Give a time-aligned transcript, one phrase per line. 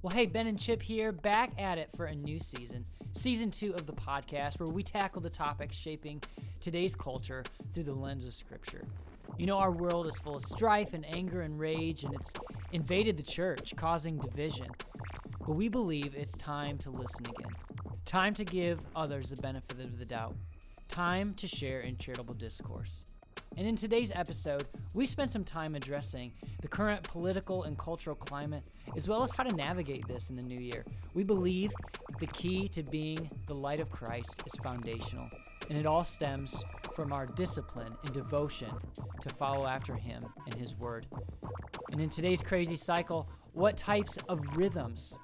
[0.00, 3.74] Well, hey, Ben and Chip here, back at it for a new season, season two
[3.74, 6.22] of the podcast, where we tackle the topics shaping
[6.60, 8.84] today's culture through the lens of Scripture.
[9.38, 12.32] You know, our world is full of strife and anger and rage, and it's
[12.70, 14.68] invaded the church, causing division.
[15.40, 17.50] But we believe it's time to listen again,
[18.04, 20.36] time to give others the benefit of the doubt,
[20.86, 23.02] time to share in charitable discourse.
[23.56, 28.62] And in today's episode, we spent some time addressing the current political and cultural climate,
[28.96, 30.84] as well as how to navigate this in the new year.
[31.14, 31.70] We believe
[32.20, 35.28] the key to being the light of Christ is foundational,
[35.68, 38.70] and it all stems from our discipline and devotion
[39.20, 41.06] to follow after Him and His Word.
[41.92, 45.18] And in today's crazy cycle, what types of rhythms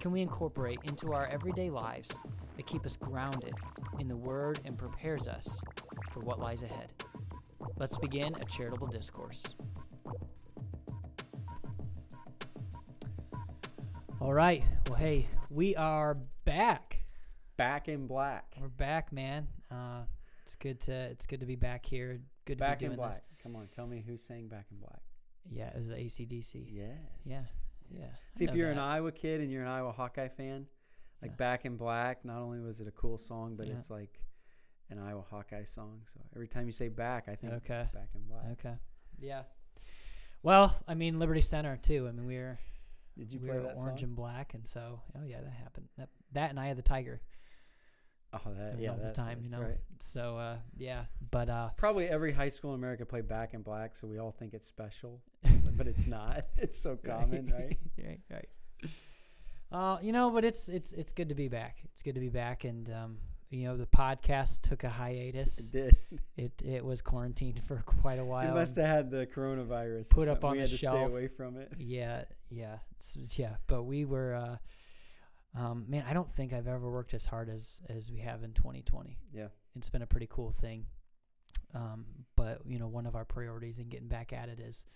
[0.00, 2.10] can we incorporate into our everyday lives
[2.56, 3.54] that keep us grounded
[3.98, 5.60] in the Word and prepares us
[6.12, 6.88] for what lies ahead?
[7.76, 9.42] Let's begin a charitable discourse.
[14.22, 14.62] All right.
[14.88, 16.98] Well, hey, we are back.
[17.56, 18.54] Back in black.
[18.60, 19.48] We're back, man.
[19.68, 20.02] Uh,
[20.46, 22.20] it's good to it's good to be back here.
[22.44, 23.14] Good to Back be doing in black.
[23.14, 23.20] this.
[23.42, 25.00] Come on, tell me who sang Back in Black.
[25.50, 26.68] Yeah, it was the ACDC.
[26.70, 26.98] Yes.
[27.24, 27.40] Yeah,
[27.90, 28.06] yeah.
[28.36, 28.78] See, if you're an.
[28.78, 30.68] Iowa kid and you're an Iowa Hawkeye fan,
[31.20, 31.36] like Yeah.
[31.38, 33.72] Back in Black, not only was it a cool song, but Yeah.
[33.74, 34.20] it's like
[34.88, 36.02] an Iowa Hawkeye song.
[36.04, 37.88] So every time you say back, I think Okay.
[37.92, 38.44] Back in Black.
[38.52, 38.74] Okay.
[39.18, 39.42] Yeah.
[40.44, 42.06] Well, I mean Liberty Center too.
[42.06, 42.60] I mean we were
[43.18, 44.08] Did you we play were that orange song?
[44.08, 45.88] and black, and so oh yeah, that happened.
[45.98, 47.20] That, that and I had the tiger.
[48.34, 49.60] Oh, that yeah, all the time, you know.
[49.60, 49.78] right.
[50.00, 53.94] So uh, yeah, but uh, Probably every high school in America played Back in Black,
[53.94, 55.20] so we all think it's special,
[55.76, 56.46] but it's not.
[56.56, 57.78] It's so common, right?
[58.02, 58.48] right, right.
[59.70, 61.78] Uh, you know, but it's it's it's good to be back.
[61.84, 63.18] It's good to be back, and um,
[63.52, 65.58] you know, the podcast took a hiatus.
[65.58, 65.96] It did.
[66.36, 68.48] It it was quarantined for quite a while.
[68.48, 70.10] You must have had the coronavirus.
[70.10, 70.96] Put up on we the had to shelf.
[70.96, 71.72] stay away from it.
[71.78, 72.78] Yeah, yeah,
[73.36, 73.56] yeah.
[73.66, 76.04] But we were, uh, um, man.
[76.08, 79.18] I don't think I've ever worked as hard as as we have in 2020.
[79.32, 79.48] Yeah.
[79.76, 80.86] It's been a pretty cool thing.
[81.74, 84.86] Um, but you know, one of our priorities in getting back at it is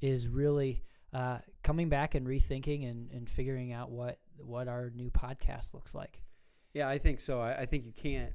[0.00, 0.82] is really
[1.12, 5.94] uh, coming back and rethinking and, and figuring out what what our new podcast looks
[5.94, 6.20] like.
[6.74, 7.40] Yeah, I think so.
[7.40, 8.32] I, I think you can't.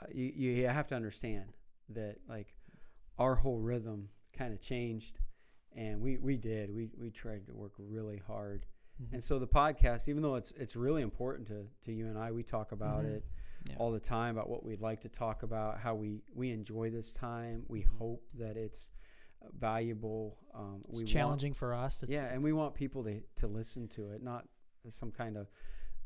[0.00, 1.52] Uh, you you have to understand
[1.90, 2.54] that like
[3.18, 5.20] our whole rhythm kind of changed,
[5.74, 6.70] and we we did.
[6.74, 8.66] We we tried to work really hard,
[9.00, 9.14] Mhm.
[9.14, 12.32] and so the podcast, even though it's it's really important to to you and I,
[12.32, 13.16] we talk about Mhm.
[13.16, 13.24] it
[13.70, 13.76] Yeah.
[13.78, 17.12] all the time about what we'd like to talk about, how we we enjoy this
[17.12, 17.64] time.
[17.68, 17.98] We Mhm.
[17.98, 18.90] hope that it's
[19.42, 20.38] uh, valuable.
[20.54, 22.02] Um, it's we want- challenging for us.
[22.02, 24.48] It's, yeah, and we want people to to listen to it, not
[24.88, 25.48] some kind of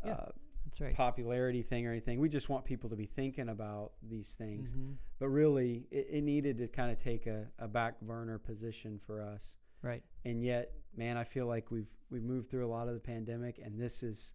[0.05, 0.12] Yeah.
[0.15, 0.33] uh,
[0.71, 0.95] that's right.
[0.95, 2.21] popularity thing or anything.
[2.21, 4.73] We just want people to be thinking about these things.
[4.73, 4.97] Mhm.
[5.19, 9.21] But really, it, it needed to kind of take a, a back burner position for
[9.21, 9.57] us.
[9.83, 10.03] Right.
[10.25, 13.61] And yet, man, I feel like we've we've moved through a lot of the pandemic,
[13.65, 14.35] and this is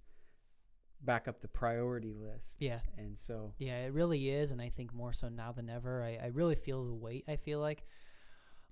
[1.02, 2.58] back up the priority list.
[2.60, 2.80] Yeah.
[2.98, 6.04] And so, Yeah, it really is, and I think more so now than ever.
[6.04, 7.26] I, I really feel the weight.
[7.28, 7.84] I feel like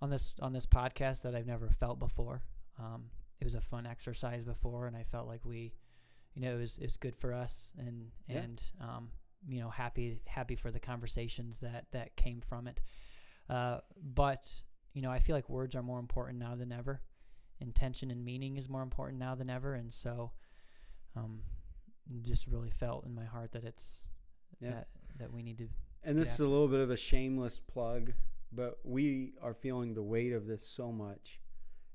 [0.02, 2.44] on this on this podcast that I've never felt before.
[2.80, 3.06] Um,
[3.40, 5.74] it was a fun exercise before, and I felt like we,
[6.36, 8.40] you know, it was it was good for us, and Yeah.
[8.40, 9.12] and um,
[9.48, 12.82] you know, happy happy for the conversations that that came from it.
[13.50, 14.48] Uh, but
[14.94, 17.02] you know, I feel like words are more important now than ever.
[17.60, 20.32] Intention and meaning is more important now than ever, and so,
[21.16, 21.42] um,
[22.22, 24.08] just really felt in my heart that it's
[24.60, 24.72] Yeah.
[24.72, 25.70] that that we need to
[26.06, 28.12] and this is a little bit of a shameless plug,
[28.52, 31.40] but we are feeling the weight of this so much.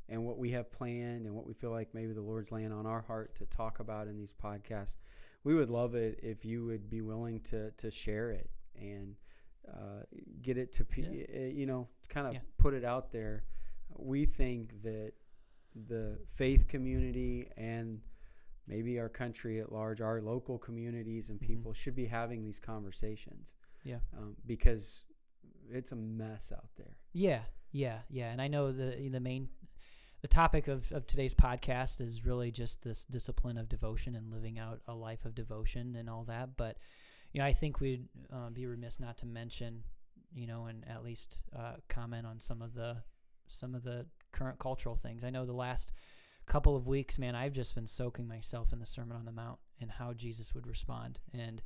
[0.08, 2.86] And what we have planned and what we feel like maybe the Lord's laying on
[2.86, 4.96] our heart to talk about in these podcasts,
[5.44, 9.14] we would love it if you would be willing to, to share it and
[9.68, 10.02] uh,
[10.42, 11.40] get it to, pe- Yeah.
[11.42, 12.40] uh, you know, kind of Yeah.
[12.56, 13.44] put it out there.
[13.98, 15.12] We think that
[15.86, 18.00] the faith community and
[18.66, 21.46] maybe our country at large, our local communities and Mhm.
[21.46, 23.54] people should be having these conversations
[23.84, 24.00] Yeah.
[24.16, 25.04] um, because
[25.70, 26.96] it's a mess out there.
[27.12, 28.30] Yeah, yeah, yeah.
[28.32, 29.48] And I know the the main
[30.20, 34.58] the topic of, of today's podcast is really just this discipline of devotion and living
[34.58, 36.56] out a life of devotion and all that.
[36.56, 36.78] But
[37.32, 39.84] you know, I think we'd uh, be remiss not to mention,
[40.34, 42.96] you know, and at least uh, comment on some of the
[43.46, 45.24] some of the current cultural things.
[45.24, 45.92] I know the last
[46.46, 49.58] couple of weeks, man, I've just been soaking myself in the Sermon on the Mount
[49.80, 51.62] and how Jesus would respond and.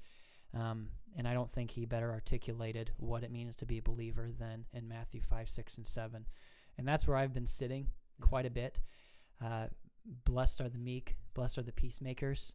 [0.55, 4.29] Um, and I don't think he better articulated what it means to be a believer
[4.39, 6.27] than in Matthew 5, 6, and 7.
[6.77, 7.87] And that's where I've been sitting.
[8.23, 8.81] Quite a bit.
[9.45, 9.67] Uh,
[10.25, 12.55] blessed are the meek, blessed are the peacemakers.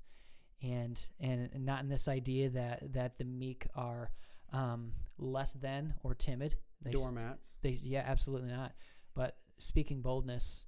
[0.63, 4.09] And, and not in this idea that, that the meek are
[4.51, 6.55] um, less than or timid.
[6.81, 7.53] They st- Doormats.
[7.61, 8.73] they yeah, absolutely not.
[9.15, 10.65] But speaking boldness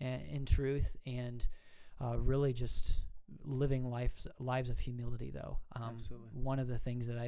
[0.00, 1.46] and in truth and
[2.00, 3.00] uh, really just
[3.44, 5.30] living lives lives of humility.
[5.32, 6.28] Though, um, Absolutely.
[6.32, 7.26] one of the things that I,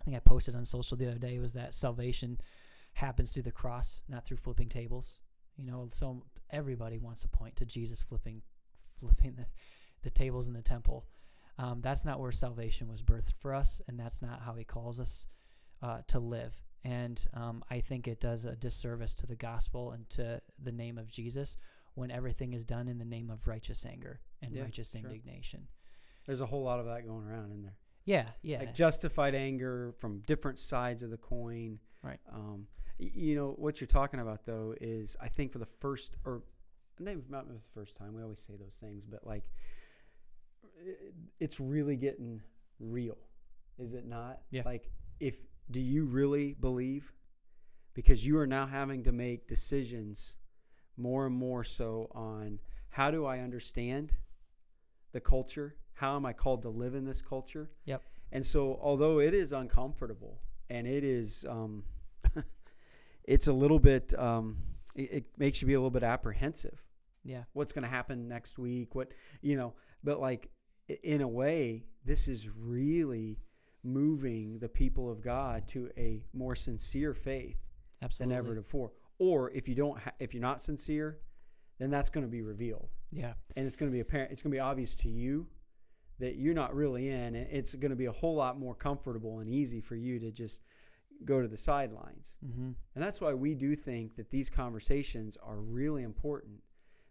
[0.00, 2.38] I think I posted on social the other day was that salvation
[2.92, 5.20] happens through the cross, not through flipping tables.
[5.56, 8.42] You know, so everybody wants to point to Jesus flipping,
[8.98, 9.46] flipping the,
[10.02, 11.06] the tables in the temple.
[11.58, 15.00] Um, that's not where salvation was birthed for us, and that's not how He calls
[15.00, 15.26] us
[15.82, 16.54] uh, to live.
[16.84, 20.98] And um, I think it does a disservice to the gospel and to the name
[20.98, 21.56] of Jesus
[21.94, 25.00] when everything is done in the name of righteous anger and Yeah, righteous sure.
[25.00, 25.66] indignation.
[26.26, 27.76] There's a whole lot of that going around in there.
[28.04, 31.80] Yeah, yeah, Like justified anger from different sides of the coin.
[32.02, 32.20] Right.
[32.32, 36.42] Um, you know what you're talking about though is I think for the first or
[36.98, 39.44] maybe not the first time we always say those things, but like
[41.38, 42.42] it's really getting
[42.80, 43.18] real,
[43.78, 44.40] is it not?
[44.50, 44.62] Yeah.
[44.64, 44.90] Like
[45.20, 45.38] if
[45.70, 47.12] do you really believe?
[47.94, 50.36] Because you are now having to make decisions
[50.98, 52.58] more and more so on
[52.90, 54.14] how do I understand
[55.12, 55.76] the culture?
[55.92, 57.70] How am I called to live in this culture?
[57.84, 58.02] Yep.
[58.32, 60.40] And so, although it is uncomfortable
[60.70, 61.84] and it is, um,
[63.26, 64.58] it's a little bit, um,
[64.94, 66.82] it, it makes you be a little bit apprehensive.
[67.24, 68.94] yeah, What's going to happen next week?
[68.94, 69.12] What,
[69.42, 70.50] you know, but like
[71.02, 73.38] in a way, this is really
[73.82, 77.58] moving the people of God to a more sincere faith
[78.02, 78.36] absolutely.
[78.36, 78.92] than ever before.
[79.18, 81.18] Or if you don't, ha- if you're not sincere,
[81.78, 84.50] then that's going to be revealed Yeah, and it's going to be apparent it's going
[84.50, 85.46] to be obvious to you
[86.18, 89.40] that you're not really in and it's going to be a whole lot more comfortable
[89.40, 90.62] and easy for you to just
[91.24, 92.70] go to the sidelines mm-hmm.
[92.94, 96.60] and that's why we do think that these conversations are really important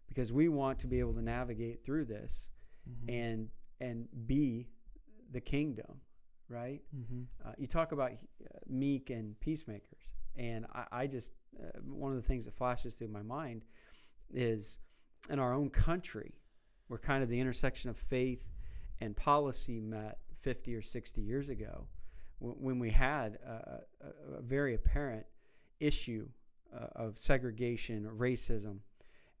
[0.08, 2.50] because we want to be able to navigate through this
[2.88, 3.10] Mm-hmm.
[3.10, 3.48] and
[3.80, 4.68] and be
[5.32, 6.00] the kingdom
[6.48, 7.22] right mm-hmm.
[7.44, 12.16] uh, you talk about uh, meek and peacemakers, and I, I just uh, one of
[12.16, 13.64] the things that flashes through my mind
[14.32, 14.78] is
[15.30, 16.34] in our own country,
[16.86, 18.46] where kind of the intersection of faith
[19.00, 21.88] and policy met 50 or 60 years ago,
[22.38, 25.26] when, we had a, a, a very apparent
[25.80, 26.28] issue
[26.74, 28.78] uh, of segregation or racism,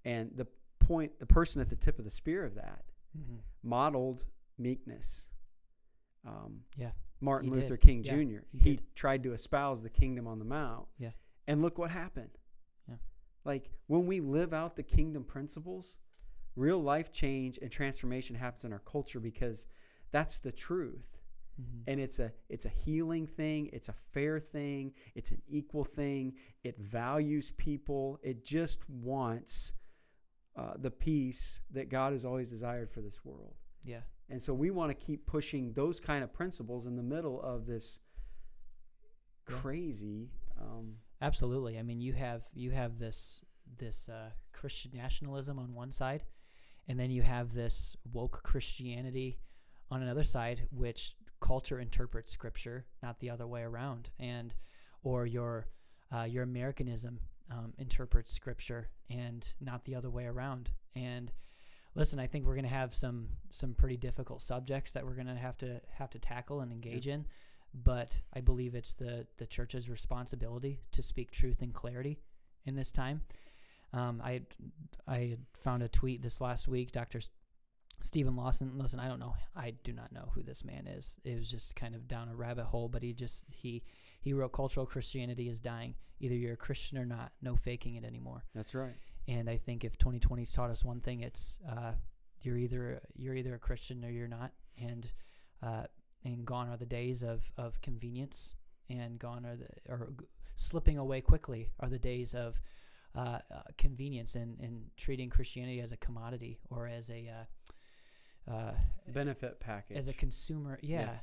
[0.04, 0.46] and the
[0.78, 2.82] point, the person at the tip of the spear of that
[3.18, 3.36] Mm-hmm.
[3.62, 4.24] modeled
[4.58, 5.28] meekness.
[6.26, 6.90] Um, Yeah,
[7.20, 7.80] Martin Luther did.
[7.80, 8.44] King Yeah, Jr.
[8.52, 10.86] he He, tried to espouse the kingdom on the mount.
[10.98, 11.12] Yeah.
[11.46, 12.36] And look what happened.
[12.86, 12.96] Yeah.
[13.44, 15.96] Like when we live out the kingdom principles,
[16.56, 19.64] real life change and transformation happens in our culture because
[20.10, 21.15] that's the truth.
[21.60, 21.82] Mm-hmm.
[21.86, 26.34] And it's a it's a healing thing, it's a fair thing, it's an equal thing.
[26.64, 28.18] It values people.
[28.22, 29.72] It just wants
[30.56, 33.54] uh, the peace that God has always desired for this world.
[33.84, 34.00] yeah,
[34.30, 37.66] And so we want to keep pushing those kind of principles in the middle of
[37.66, 38.00] this
[39.44, 40.30] crazy.
[40.60, 41.78] Um, absolutely.
[41.78, 43.44] I mean, you have you have this
[43.78, 46.24] this uh, Christian nationalism on one side,
[46.88, 49.38] and then you have this woke Christianity
[49.90, 51.14] on another side, which
[51.46, 54.54] culture interprets Scripture, not the other way around, and
[55.02, 55.68] or your
[56.14, 57.20] uh, your Americanism
[57.50, 60.70] um, interprets Scripture and not the other way around.
[60.96, 61.32] And
[61.94, 65.28] listen, I think we're going to have some some pretty difficult subjects that we're going
[65.28, 67.26] to have to have to tackle and engage in.
[67.72, 72.18] But I believe it's the the church's responsibility to speak truth and clarity
[72.64, 73.20] in this time.
[73.92, 74.42] Um, I
[75.06, 77.20] I found a tweet this last week, Doctor
[78.06, 78.72] Steven Lawson.
[78.78, 79.34] Listen, I don't know.
[79.54, 81.16] I do not know who this man is.
[81.24, 82.88] It was just kind of down a rabbit hole.
[82.88, 83.82] But he just he
[84.20, 85.94] he wrote cultural Christianity is dying.
[86.20, 87.32] Either you're a Christian or not.
[87.42, 88.44] No faking it anymore.
[88.54, 88.94] that's right.
[89.28, 91.92] And I think if 2020 taught us one thing, it's uh,
[92.42, 94.52] you're either you're either a Christian or you're not.
[94.80, 95.10] And
[95.62, 95.84] uh,
[96.24, 98.54] and gone are the days of, of convenience,
[98.90, 102.60] and gone are the or g- slipping away quickly are the days of
[103.14, 107.30] uh, uh, convenience and, and treating Christianity as a commodity or as a
[108.50, 108.72] uh,
[109.08, 109.96] Benefit package.
[109.96, 111.18] as a consumer yeah,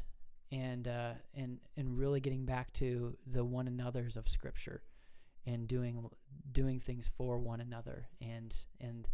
[0.51, 4.82] and uh and and really getting back to the one another's of scripture
[5.46, 6.06] and doing
[6.51, 9.08] doing things for one another and and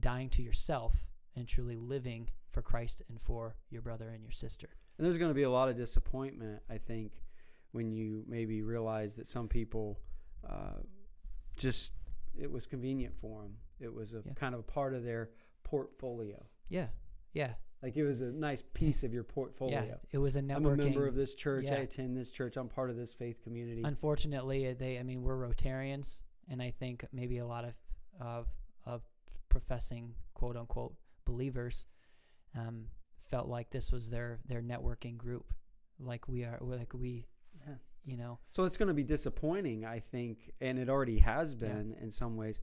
[0.00, 0.94] dying to yourself
[1.36, 4.68] and truly living for Christ and for your brother and your sister
[4.98, 7.24] and there's going to be a lot of disappointment, I think,
[7.72, 9.98] when you maybe realize that some people
[10.48, 10.78] uh,
[11.56, 11.92] just
[12.38, 13.56] it was convenient for them.
[13.80, 14.34] It was a Yeah.
[14.34, 15.30] kind of a part of their
[15.64, 16.44] portfolio.
[16.68, 16.86] yeah
[17.34, 19.84] yeah Like it was a nice piece of your portfolio.
[19.86, 21.70] yeah it was a networking I'm a member of this church.
[21.70, 22.56] I attend this church.
[22.56, 23.82] I'm part of this faith community.
[23.84, 27.74] unfortunately uh, they i mean we're rotarians and i think maybe a lot of
[28.20, 28.46] of
[28.86, 29.02] of
[29.48, 30.94] professing quote unquote
[31.26, 31.86] believers
[32.56, 32.86] um,
[33.30, 35.52] felt like this was their their networking group
[35.98, 37.26] like we are like we
[37.66, 37.74] Yeah.
[38.04, 41.60] you know So it's going to be disappointing, I think, and it already has Yeah.
[41.68, 42.60] been in some ways,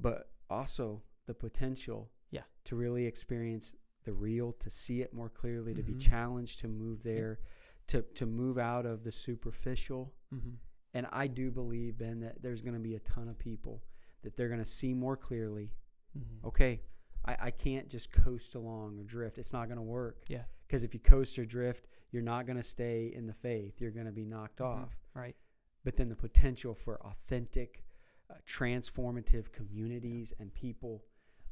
[0.00, 2.42] but also the potential Yeah.
[2.64, 6.00] To really experience the real, to see it more clearly, to be Mhm.
[6.00, 7.40] challenged to move there,
[7.88, 10.14] to to move out of the superficial.
[10.32, 10.54] Mm-hmm.
[10.94, 13.82] And I do believe, Ben, that there's going to be a ton of people
[14.22, 15.72] that they're going to see more clearly.
[16.16, 16.46] Mm-hmm.
[16.46, 16.80] Okay,
[17.24, 19.38] I, I can't just coast along or drift.
[19.38, 20.24] It's not going to work.
[20.28, 20.44] Yeah.
[20.66, 23.80] Because if you coast or drift, you're not going to stay in the faith.
[23.80, 24.64] You're going to be knocked Mhm.
[24.66, 24.96] off.
[25.14, 25.36] Right.
[25.84, 27.84] But then the potential for authentic,
[28.30, 31.04] uh, transformative communities and people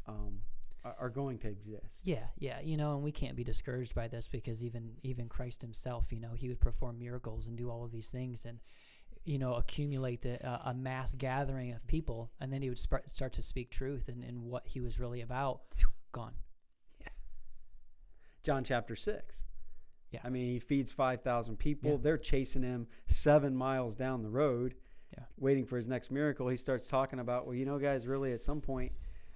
[0.06, 0.42] um,
[0.84, 2.02] are, going to exist.
[2.04, 5.62] Yeah, yeah, you know, and we can't be discouraged by this because even even Christ
[5.62, 8.58] Himself, you know, He would perform miracles and do all of these things, and
[9.24, 13.06] you know, accumulate the, uh, a mass gathering of people, and then He would sp-
[13.06, 15.60] start to speak truth and, and what He was really about.
[16.12, 16.34] Gone.
[17.00, 17.08] Yeah.
[18.42, 19.44] John chapter 6.
[20.10, 20.20] Yeah.
[20.22, 21.92] I mean, he feeds 5,000 people.
[21.92, 21.96] Yeah.
[22.00, 24.74] They're chasing him seven miles down the road,
[25.16, 25.24] Yeah.
[25.38, 26.46] waiting for his next miracle.
[26.48, 28.92] He starts talking about, well, you know, guys, really, at some point,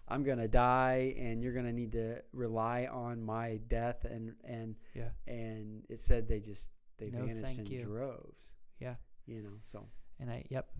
[0.09, 4.05] I'm going to die, and you're going to need to rely on my death.
[4.05, 5.11] And, and, Yeah.
[5.27, 7.85] and it said they just, they No, vanished in you.
[7.85, 8.55] droves.
[8.81, 8.95] Yeah.
[9.27, 9.87] You know, so
[10.19, 10.71] And I, yep.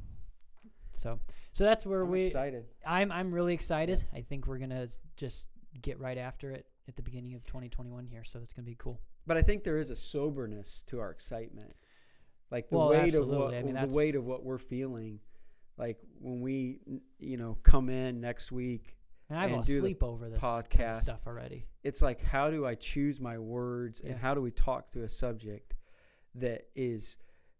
[0.93, 1.21] So,
[1.53, 2.21] so that's where I'm we.
[2.21, 2.65] excited.
[2.85, 4.03] I'm I'm really excited.
[4.15, 5.49] I think we're gonna just
[5.81, 9.01] get right after it at the beginning of 2021 here, so it's gonna be cool.
[9.27, 11.75] But I think there is a soberness to our excitement,
[12.51, 15.21] like the Well, weight of what I mean, the weight of what we're feeling.
[15.77, 16.81] Like when we,
[17.21, 18.97] you know, come in next week,
[19.31, 21.03] And I've And all sleep over this kind of podcast.
[21.03, 21.67] stuff already.
[21.85, 25.09] it's like how do I choose my words and how do we talk through a
[25.11, 25.75] subject
[26.35, 27.17] that is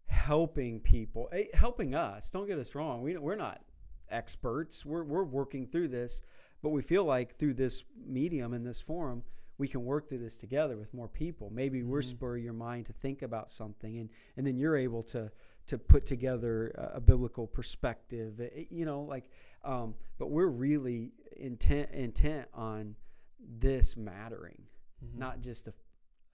[0.07, 2.29] helping people, eh, helping us.
[2.29, 3.01] Don't get us wrong.
[3.01, 3.61] We we're not
[4.09, 4.85] experts.
[4.85, 6.21] We're we're working through this,
[6.63, 9.23] but we feel like through this medium and this forum,
[9.59, 11.49] we can work through this together with more people.
[11.51, 12.05] Maybe we're Mhm.
[12.05, 15.31] spur your mind to think about something, and and then you're able to
[15.67, 18.39] to put together a, a biblical perspective.
[18.41, 19.29] eh, You know, like,
[19.63, 22.95] um, but we're really intent intent on
[23.39, 24.67] this mattering,
[25.03, 25.15] Mhm.
[25.15, 25.73] not just a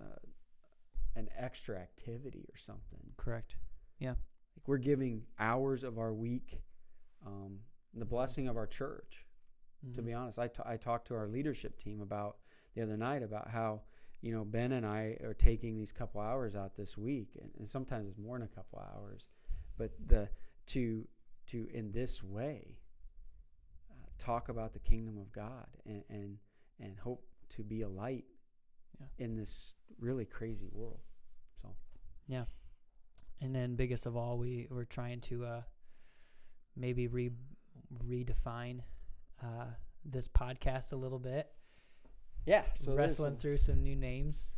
[0.02, 0.18] uh,
[1.16, 3.14] an extra activity or something.
[3.16, 3.56] correct.
[4.00, 4.16] Yeah.
[4.58, 6.62] Like we're giving hours of our week,
[7.26, 7.62] um,
[7.94, 9.26] the blessing of our church.
[9.94, 10.06] To Mhm.
[10.06, 12.40] be honest, I, t- I talked to our leadership team about
[12.74, 13.84] the other night about how
[14.22, 17.70] you know Ben and I are taking these couple hours out this week, and, and
[17.70, 19.26] sometimes it's more than a couple hours,
[19.78, 20.30] but the
[20.68, 21.08] to
[21.48, 22.80] to in this way
[24.18, 26.38] talk about the kingdom of God and and
[26.80, 28.26] and hope to be a light
[29.00, 29.08] Yeah.
[29.26, 31.00] in this really crazy world.
[31.62, 31.70] So
[32.28, 32.46] yeah,
[33.42, 35.62] And then biggest of all, we we're trying to uh,
[36.76, 37.32] maybe re
[38.08, 38.82] redefine
[39.44, 39.66] uh,
[40.04, 41.52] this podcast a little bit,
[42.46, 44.56] yeah, so wrestling some- through some new names.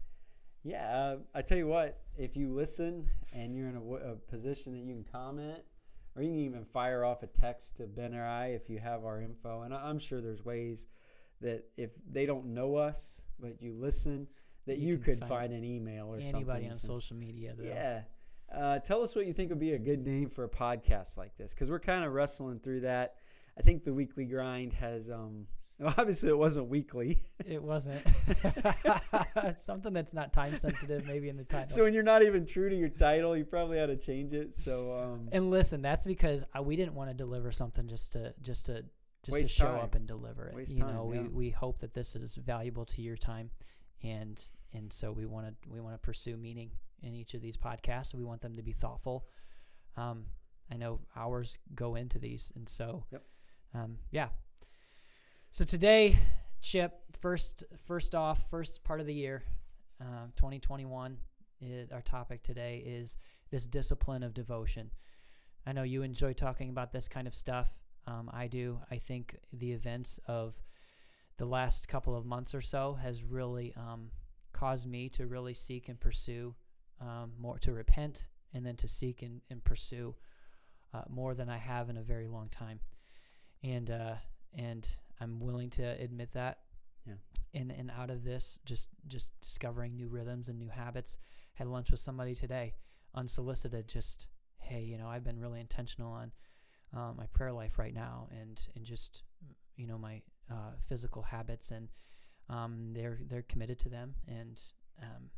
[0.64, 4.16] Yeah, uh, I tell you what, if you listen and you're in a, w- a
[4.16, 5.60] position that you can comment,
[6.18, 9.06] or you can even fire off a text to Ben or I if you have
[9.06, 9.62] our info.
[9.62, 10.88] And I'm sure there's ways
[11.42, 14.28] that if they don't know us, but you listen,
[14.66, 16.70] that You you, could find find, an email or Anybody something.
[16.70, 17.66] on social media, though.
[17.66, 18.02] Yeah.
[18.54, 21.38] Uh, tell us what you think would be a good name for a podcast like
[21.38, 23.16] this, because we're kind of wrestling through that.
[23.58, 25.46] I think the weekly grind has, um,
[25.80, 27.20] well, obviously it wasn't weekly.
[27.46, 28.02] It wasn't
[29.58, 31.70] something that's not time sensitive, maybe in the title.
[31.70, 34.56] so when you're not even true to your title, you probably had to change it.
[34.56, 38.34] So um, and listen, that's because uh, we didn't want to deliver something just to
[38.42, 38.84] just to
[39.24, 39.80] just to show time.
[39.82, 40.56] up and deliver it.
[40.56, 41.22] Waste you time, know, yeah.
[41.22, 43.50] we we hope that this is valuable to your time,
[44.04, 44.42] and
[44.74, 48.14] and so we want to we want to pursue meaning in each of these podcasts.
[48.14, 49.26] We want them to be thoughtful.
[49.96, 50.26] Um,
[50.72, 53.24] I know hours go into these, and so Yep.
[53.74, 54.30] um, yeah.
[55.58, 56.20] So today,
[56.62, 59.44] Chip, first first off, first part of the year,
[60.00, 61.18] uh, 2021.
[61.62, 63.18] Is, our topic today is
[63.50, 64.92] this discipline of devotion.
[65.66, 67.72] I know you enjoy talking about this kind of stuff.
[68.06, 68.82] Um, I do.
[68.92, 70.54] I think the events of
[71.40, 74.12] the last couple of months or so has really um,
[74.54, 76.54] caused me to really seek and pursue
[77.02, 80.14] um, more, to repent, and then to seek and, and pursue
[80.94, 82.80] uh, more than I have in a very long time.
[83.64, 84.16] And uh,
[84.54, 84.88] and
[85.20, 86.60] I'm willing to admit that.
[87.06, 87.14] Yeah.
[87.54, 91.18] And and out of this, just just discovering new rhythms and new habits.
[91.54, 92.76] Had lunch with somebody today,
[93.16, 93.88] unsolicited.
[93.88, 94.28] Just
[94.60, 96.32] hey, you know, I've been really intentional on
[96.96, 99.24] uh, my prayer life right now, and and just
[99.76, 100.22] you know my
[100.52, 101.90] uh, physical habits, and
[102.50, 104.62] um, they're they're committed to them, and
[105.02, 105.30] um,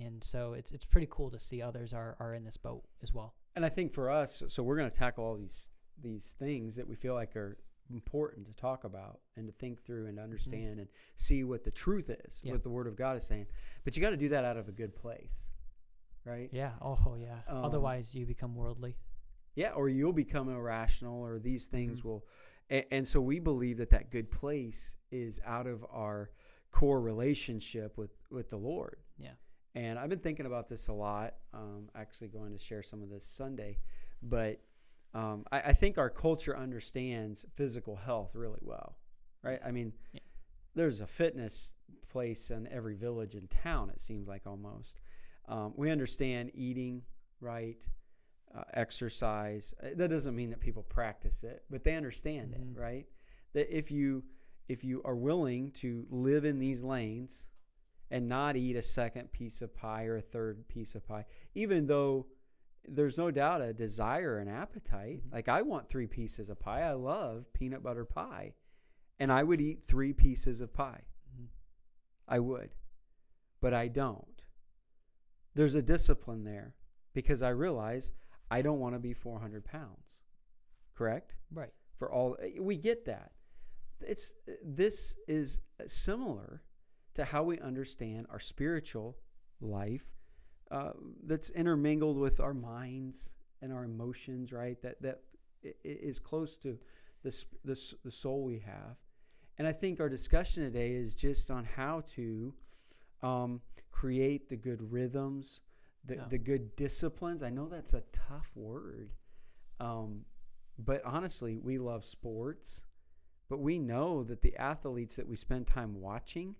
[0.00, 3.12] and so it's it's pretty cool to see others are are in this boat as
[3.12, 3.34] well.
[3.54, 5.68] and I think for us, so we're going to tackle all these
[6.00, 7.58] these things that we feel like are
[7.92, 11.70] important to talk about and to think through and to understand and see what the
[11.70, 12.52] truth is, Yeah.
[12.52, 13.46] what the Word of God is saying.
[13.84, 15.50] But you got to do that out of a good place,
[16.24, 16.48] right?
[16.52, 16.72] Yeah.
[16.80, 17.40] Oh yeah.
[17.48, 18.96] Um, Otherwise, you become worldly.
[19.54, 22.04] Yeah, or you'll become irrational, or these things Mhm.
[22.04, 22.26] will,
[22.70, 26.30] and, and so we believe that that good place is out of our
[26.70, 29.02] core relationship with with the Lord.
[29.18, 29.34] Yeah.
[29.74, 31.34] And I've been thinking about this a lot.
[31.52, 33.78] Um, actually, going to share some of this Sunday,
[34.22, 34.60] but
[35.14, 38.96] um, I, I think our culture understands physical health really well,
[39.42, 39.60] right?
[39.64, 40.20] I mean, Yeah.
[40.74, 41.74] there's a fitness
[42.08, 43.90] place in every village in town.
[43.90, 45.00] It seems like almost.
[45.48, 47.02] Um, we understand eating
[47.40, 47.84] right,
[48.54, 49.74] uh, exercise.
[49.82, 52.76] Uh, That doesn't mean that people practice it, but they understand Mhm.
[52.76, 53.08] it, right?
[53.54, 54.24] That if you
[54.68, 57.48] if you are willing to live in these lanes
[58.10, 61.86] and not eat a second piece of pie or a third piece of pie, even
[61.86, 62.26] though
[62.84, 65.22] there's no doubt a desire and appetite.
[65.26, 65.32] Mhm.
[65.32, 66.82] Like I want three pieces of pie.
[66.82, 68.54] I love peanut butter pie,
[69.18, 71.04] and I would eat three pieces of pie.
[71.36, 71.48] Mhm.
[72.28, 72.74] I would,
[73.60, 74.42] but I don't.
[75.54, 76.74] There's a discipline there
[77.12, 78.12] because I realize
[78.50, 80.20] I don't want to be 400 pounds.
[80.94, 81.34] Correct?
[81.50, 81.72] Right.
[81.94, 83.32] For all we get that.
[84.00, 86.62] It's this is similar
[87.14, 89.18] to how we understand our spiritual
[89.60, 90.16] life
[90.72, 90.92] uh,
[91.24, 94.80] that's intermingled with our minds and our emotions, right?
[94.82, 95.20] That that
[95.84, 96.78] is close to
[97.22, 98.96] the the, the soul we have.
[99.58, 102.54] And I think our discussion today is just on how to
[103.22, 103.60] um,
[103.92, 105.60] create the good rhythms,
[106.04, 106.24] the, Yeah.
[106.28, 107.42] the good disciplines.
[107.42, 109.12] I know that's a tough word,
[109.78, 110.24] um,
[110.78, 112.82] but honestly, we love sports,
[113.48, 116.56] but we know that the athletes that we spend time watching,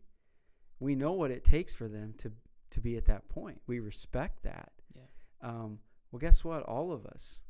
[0.78, 2.31] we know what it takes for them to
[2.73, 3.61] to be at that point.
[3.67, 4.73] We respect that.
[4.95, 5.02] Yeah.
[5.49, 5.79] Um,
[6.11, 6.62] well, guess what?
[6.64, 7.43] All of us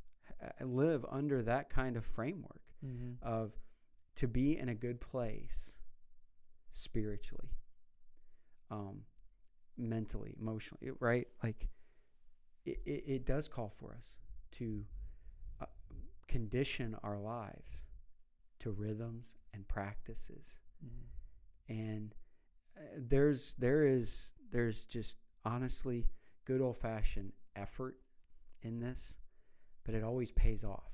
[0.62, 3.12] live under that kind of framework Mm-hmm.
[3.22, 3.52] of
[4.16, 5.76] to be in a good place
[6.72, 7.50] spiritually
[8.72, 9.02] um
[9.78, 11.68] mentally emotionally right like
[12.64, 14.16] it, it, it does call for us
[14.52, 14.84] to
[15.60, 15.66] uh,
[16.26, 17.84] condition our lives
[18.58, 21.72] to rhythms and practices Mm-hmm.
[21.80, 22.14] and
[22.76, 26.06] uh, there's there is there's just honestly
[26.44, 27.96] good old fashioned effort
[28.62, 29.18] in this
[29.84, 30.92] but it always pays off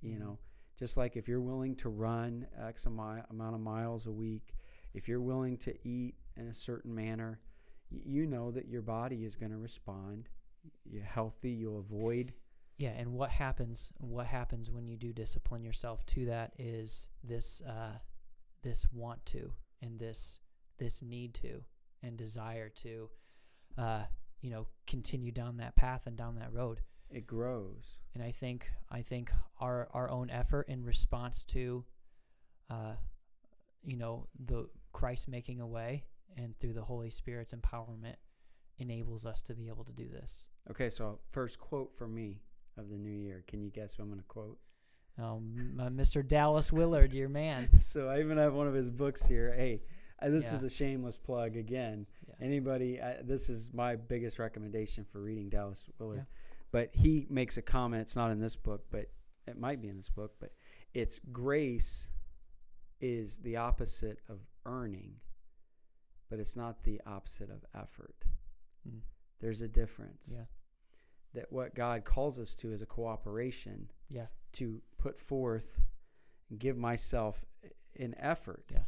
[0.00, 0.20] you Mhm.
[0.20, 0.38] know
[0.76, 4.54] just like if you're willing to run x amount of miles a week
[4.94, 7.40] if you're willing to eat in a certain manner
[7.90, 10.28] you know that your body is going to respond
[10.84, 12.32] you're healthy you'll avoid
[12.78, 13.92] Yeah, and what happens?
[13.98, 17.98] What happens when you do discipline yourself to that is this, uh,
[18.62, 19.52] this want to,
[19.82, 20.40] and this,
[20.78, 21.62] this need to,
[22.02, 23.08] and desire to,
[23.78, 24.02] uh,
[24.40, 26.80] you know, continue down that path and down that road.
[27.10, 31.84] it grows And I think, I think our our own effort in response to,
[32.70, 32.94] uh,
[33.84, 36.04] you know, the Christ making a way,
[36.36, 38.16] and through the Holy Spirit's empowerment,
[38.78, 40.46] enables us to be able to do this.
[40.70, 42.40] okay so first quote for me
[42.78, 44.58] of the new year can you guess what i'm going to quote
[45.18, 46.26] Um, Mr.
[46.26, 47.68] Dallas Willard, your man.
[47.78, 49.52] so I even have one of his books here.
[49.54, 49.82] Hey,
[50.22, 50.56] uh, this Yeah.
[50.56, 52.06] is a shameless plug again.
[52.28, 52.34] Yeah.
[52.40, 56.18] Anybody, uh, this is my biggest recommendation for reading Dallas Willard.
[56.18, 56.24] Yeah.
[56.70, 58.02] But he makes a comment.
[58.02, 59.10] It's not in this book, but
[59.46, 60.34] it might be in this book.
[60.40, 60.52] But
[60.94, 62.10] it's grace
[63.00, 65.20] is the opposite of earning,
[66.30, 68.24] but it's not the opposite of effort.
[68.88, 69.00] Mm.
[69.40, 70.34] There's a difference.
[70.36, 70.44] Yeah.
[71.34, 74.26] That what God calls us to is a cooperation Yeah.
[74.52, 75.80] to put forth
[76.50, 77.44] and give myself
[77.96, 78.64] an effort.
[78.70, 78.84] Yeah.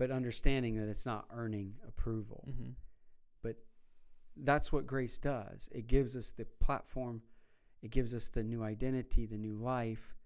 [0.00, 2.48] But understanding that it's not earning approval.
[2.50, 2.70] Mm-hmm.
[4.42, 5.68] That's what grace does.
[5.72, 7.20] It gives us the platform,
[7.82, 10.16] it gives us the new identity, the new life,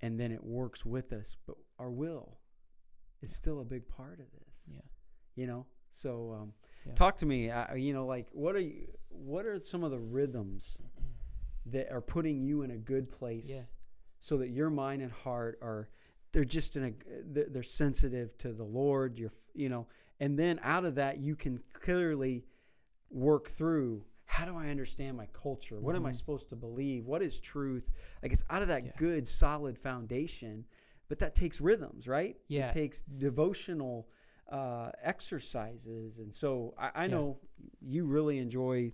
[0.00, 1.36] and then it works with us.
[1.46, 2.38] But our will
[3.22, 4.66] is still a big part of this.
[4.68, 4.80] Yeah.
[5.36, 5.66] You know?
[5.90, 6.52] So um,
[6.86, 6.94] Yeah.
[6.94, 9.98] talk to me, uh, you know, like what are you what are some of the
[9.98, 10.78] rhythms
[11.66, 13.62] that are putting you in a good place Yeah.
[14.20, 15.88] so that your mind and heart are
[16.32, 16.92] they're just in a
[17.24, 19.86] they're, sensitive to the lord you're you know
[20.20, 22.44] and then out of that you can clearly
[23.10, 26.14] work through how do i understand my culture what am i Mhm.
[26.16, 27.90] supposed to believe what is truth
[28.22, 28.92] like it's out of that Yeah.
[28.96, 30.64] good solid foundation
[31.08, 32.68] but that takes rhythms right Yeah.
[32.68, 34.08] it takes devotional
[34.50, 37.14] uh, exercises and so i, I Yeah.
[37.14, 37.38] know
[37.80, 38.92] you really enjoy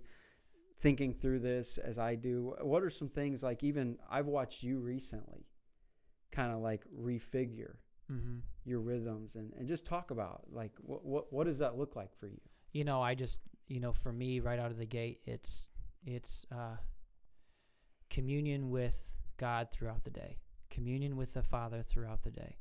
[0.79, 4.79] thinking through this as I do, what are some things like even I've watched you
[4.79, 5.45] recently
[6.35, 7.75] kind of like refigure
[8.11, 8.37] Mm-hmm.
[8.65, 12.15] your rhythms and, and just talk about like what, what what does that look like
[12.19, 12.39] for you?
[12.71, 15.69] You know, I just you know, for me, right out of the gate, it's
[16.05, 16.77] it's uh,
[18.11, 19.03] communion with
[19.37, 20.37] God throughout the day,
[20.69, 22.57] communion with the Father throughout the day,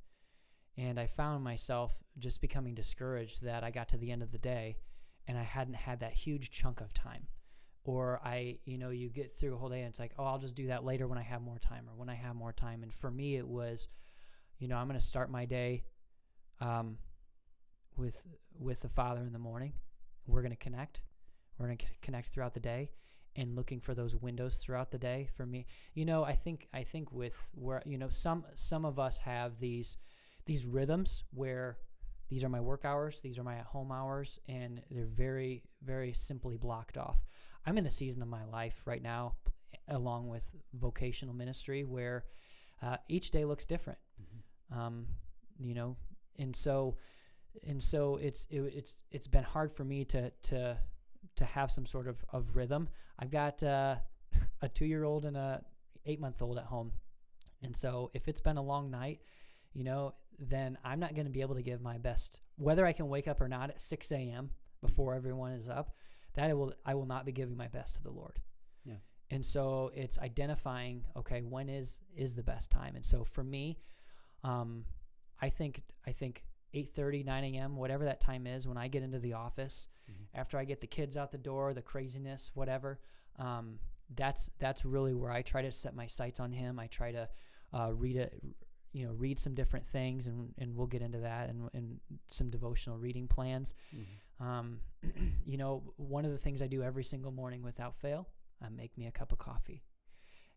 [0.78, 4.38] and I found myself just becoming discouraged that I got to the end of the
[4.38, 4.78] day,
[5.28, 7.26] and I hadn't had that huge chunk of time.
[7.84, 10.38] Or I, you know, you get through a whole day and it's like, oh, I'll
[10.38, 12.82] just do that later when I have more time or when I have more time.
[12.82, 13.88] And for me, it was,
[14.58, 15.84] you know, I'm going to start my day
[16.60, 16.96] um,
[17.96, 18.16] with
[18.58, 19.72] with the Father in the morning.
[20.26, 21.00] We're going to connect.
[21.58, 22.90] We're going to connect throughout the day,
[23.36, 25.28] and looking for those windows throughout the day.
[25.36, 28.98] For me, you know, I think I think with where you know some some of
[28.98, 29.98] us have these
[30.46, 31.78] these rhythms where
[32.28, 36.56] these are my work hours, these are my home hours, and they're very very simply
[36.56, 37.18] blocked off.
[37.66, 39.34] I'm in the season of my life right now,
[39.88, 42.24] along with vocational ministry, where
[42.82, 43.98] uh, each day looks different.
[44.20, 44.78] Mm-hmm.
[44.78, 45.06] Um,
[45.58, 45.96] you know,
[46.38, 46.96] and so
[47.66, 50.76] and so it's it, it's it's been hard for me to to
[51.36, 52.88] to have some sort of, of rhythm.
[53.18, 53.96] I've got uh,
[54.62, 55.62] a two year old and a
[56.06, 56.92] eight month old at home,
[57.62, 59.20] and so if it's been a long night,
[59.72, 62.92] you know, then I'm not going to be able to give my best, whether I
[62.92, 64.50] can wake up or not at 6 a.m.
[64.80, 65.94] before everyone is up.
[66.34, 68.40] That I will I will not be giving my best to the Lord.
[68.84, 68.94] Yeah.
[69.30, 72.96] And so it's identifying okay when is is the best time.
[72.96, 73.78] And so for me,
[74.42, 74.84] um,
[75.40, 76.44] I think I think
[76.74, 80.38] 8:30, 9 a.m., whatever that time is, when I get into the office, mm-hmm.
[80.38, 83.00] after I get the kids out the door, the craziness, whatever.
[83.38, 83.78] Um,
[84.14, 86.78] that's that's really where I try to set my sights on Him.
[86.78, 87.28] I try to
[87.72, 88.42] uh, read it,
[88.92, 92.50] you know, read some different things, and and we'll get into that and and some
[92.50, 93.74] devotional reading plans.
[93.94, 94.14] Mm-hmm.
[94.40, 94.80] Um,
[95.46, 98.28] you know, one of the things I do every single morning without fail,
[98.62, 99.82] I make me a cup of coffee,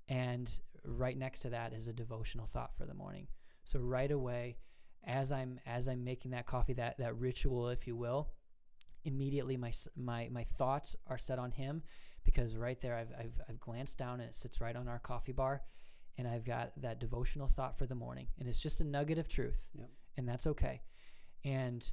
[0.08, 0.50] and
[0.84, 3.28] right next to that is a devotional thought for the morning.
[3.66, 4.58] So right away
[5.06, 8.30] as I'm as I'm making that coffee, that that ritual, if you will,
[9.06, 11.84] immediately my my my thoughts are set on him
[12.24, 15.32] because right there I've I've, I've glanced down and it sits right on our coffee
[15.32, 15.62] bar,
[16.18, 19.28] and I've got that devotional thought for the morning, and it's just a nugget of
[19.28, 19.90] truth, yep.
[20.18, 20.82] and that's okay,
[21.44, 21.90] and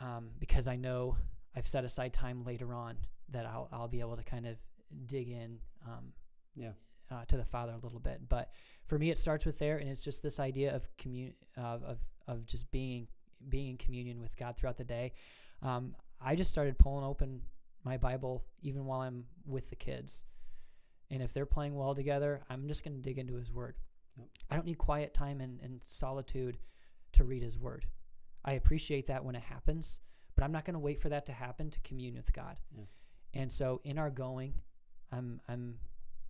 [0.00, 1.16] um, because I know
[1.54, 2.96] I've set aside time later on
[3.30, 4.56] that I'll I'll be able to kind of
[5.06, 5.58] dig in.
[5.86, 6.12] Um,
[6.54, 6.72] yeah.
[7.12, 8.52] Uh, to the Father a little bit, but
[8.86, 11.98] for me, it starts with there, and it's just this idea of commun uh, of
[12.28, 13.08] of just being
[13.48, 15.12] being in communion with God throughout the day.
[15.60, 17.40] Um, I just started pulling open
[17.84, 20.24] my Bible even while I'm with the kids.
[21.10, 23.74] And if they're playing well together, I'm just going to dig into His Word.
[24.16, 24.28] Yep.
[24.50, 26.58] I don't need quiet time and, and solitude
[27.12, 27.86] to read His Word.
[28.44, 30.00] I appreciate that when it happens,
[30.34, 32.56] but I'm not going to wait for that to happen to commune with God.
[32.76, 32.84] Yeah.
[33.34, 34.54] And so in our going,
[35.12, 35.76] I'm I'm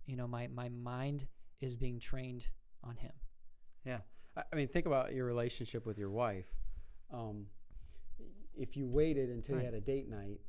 [0.05, 1.27] you know my my mind
[1.61, 2.43] is being trained
[2.83, 3.13] on Him.
[3.85, 3.99] Yeah.
[4.35, 6.47] I mean, think about your relationship with your wife.
[7.13, 7.47] Um,
[8.55, 9.61] if you waited until right.
[9.61, 10.39] you had a date night,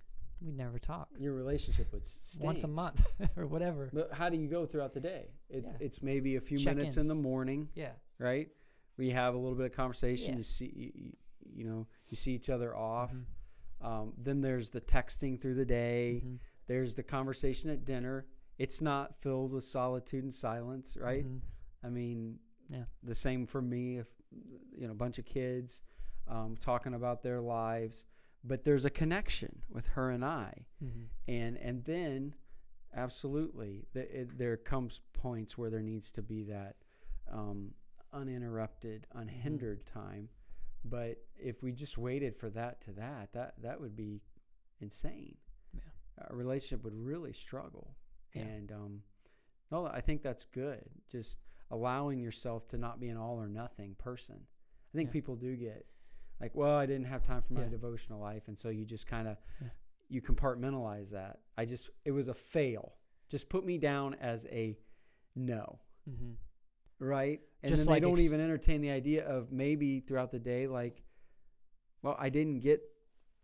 [0.41, 1.09] we never talk.
[1.19, 2.45] Your relationship would stink.
[2.45, 3.91] once a month or whatever.
[3.93, 5.27] But how do you go throughout the day?
[5.49, 5.73] It, yeah.
[5.81, 6.77] It's maybe a few Check-ins.
[6.77, 7.69] minutes in the morning.
[7.75, 7.93] Yeah.
[8.19, 8.49] Right.
[8.97, 10.35] We have a little bit of conversation.
[10.35, 10.39] Yeah.
[10.39, 11.13] You see, you,
[11.55, 13.13] you, know, you see each other off.
[13.13, 13.87] Mm-hmm.
[13.87, 16.23] Um, then there's the texting through the day.
[16.25, 16.37] Mm-hmm.
[16.67, 18.27] There's the conversation at dinner.
[18.59, 21.25] It's not filled with solitude and silence, right?
[21.25, 21.87] Mm-hmm.
[21.87, 22.39] I mean,
[22.71, 22.85] yeah.
[23.03, 23.99] The same for me.
[23.99, 24.07] If
[24.77, 25.83] you know, a bunch of kids
[26.29, 28.05] um, talking about their lives,
[28.45, 31.03] but there's a connection with her and I, mm-hmm.
[31.29, 32.35] and and then
[32.95, 36.77] absolutely the, it, there comes points where there needs to be that
[37.31, 37.73] um,
[38.13, 39.99] uninterrupted, unhindered mm-hmm.
[40.01, 40.29] time.
[40.85, 44.23] But if we just waited for that to that, that that would be
[44.81, 45.37] insane.
[45.75, 45.81] Yeah.
[46.29, 47.95] Our relationship would really struggle.
[48.35, 48.43] Yeah.
[48.43, 49.01] And um,
[49.71, 50.85] no, I think that's good.
[51.11, 51.39] Just
[51.71, 54.37] allowing yourself to not be an all or nothing person.
[54.95, 55.13] I think yeah.
[55.13, 55.87] people do get
[56.41, 59.29] like, well, I didn't have time for my devotional life, and so you just kind
[59.29, 59.37] of
[60.09, 61.39] you compartmentalize that.
[61.57, 62.95] I just it was a fail.
[63.31, 64.77] Just put me down as a
[65.37, 65.79] no.
[66.11, 66.33] Mm-hmm.
[66.99, 70.31] Right, and just then like they don't ex- even entertain the idea of maybe throughout
[70.31, 71.03] the day, like,
[72.03, 72.83] well, I didn't get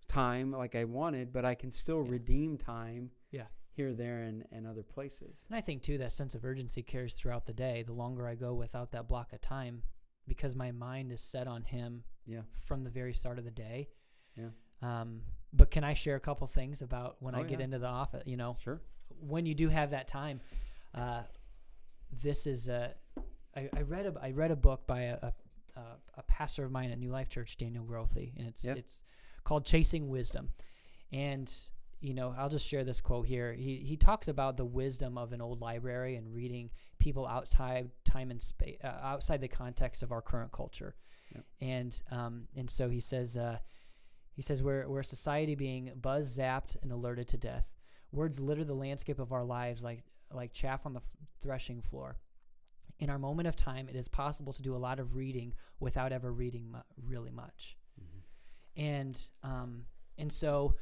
[0.08, 3.10] time like I wanted, but I can still redeem time.
[3.30, 3.44] Yeah
[3.78, 5.44] here, there, and, and other places.
[5.48, 7.84] And I think too that sense of urgency carries throughout the day.
[7.86, 9.82] The longer I go without that block of time,
[10.26, 12.02] because my mind is set on Him.
[12.26, 12.40] Yeah.
[12.66, 13.88] From the very start of the day.
[14.36, 14.48] Yeah.
[14.82, 15.20] Um,
[15.52, 17.66] but can I share a couple things about when oh, I get yeah.
[17.66, 18.24] into the office?
[18.26, 18.82] You know, sure.
[19.20, 20.40] When you do have that time,
[20.92, 21.22] uh,
[22.10, 22.94] this is a.
[23.56, 25.32] I, I read a I read a book by a, a,
[26.16, 29.02] a pastor of mine at New Life Church, Daniel Grothe, and it's it's
[29.44, 30.50] called Chasing Wisdom,
[31.12, 31.50] and
[32.00, 33.52] you know, I'll just share this quote here.
[33.52, 38.30] He he talks about the wisdom of an old library and reading people outside time
[38.30, 40.94] and space, uh, outside the context of our current culture,
[41.34, 41.44] yep.
[41.60, 43.58] and um, and so he says uh,
[44.32, 47.66] he says we're we're a society being buzz zapped and alerted to death.
[48.12, 51.02] Words litter the landscape of our lives like like chaff on the
[51.42, 52.16] threshing floor.
[52.98, 56.12] In our moment of time, it is possible to do a lot of reading without
[56.12, 58.80] ever reading mu- really much, mm-hmm.
[58.80, 59.84] and um,
[60.16, 60.74] and so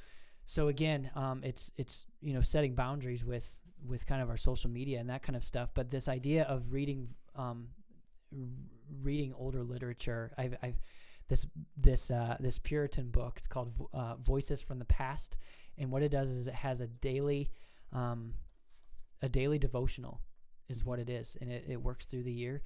[0.46, 4.70] so again, um, it's it's you know setting boundaries with with kind of our social
[4.70, 5.70] media and that kind of stuff.
[5.74, 7.68] But this idea of reading um,
[8.33, 8.46] r-
[9.02, 10.81] reading older literature, I've, I've
[11.29, 13.35] this this uh, this Puritan book.
[13.37, 15.37] It's called uh, Voices from the Past,
[15.76, 17.50] and what it does is it has a daily
[17.92, 18.35] um,
[19.22, 20.20] a daily devotional
[20.68, 22.62] is what it is, and it, it works through the year.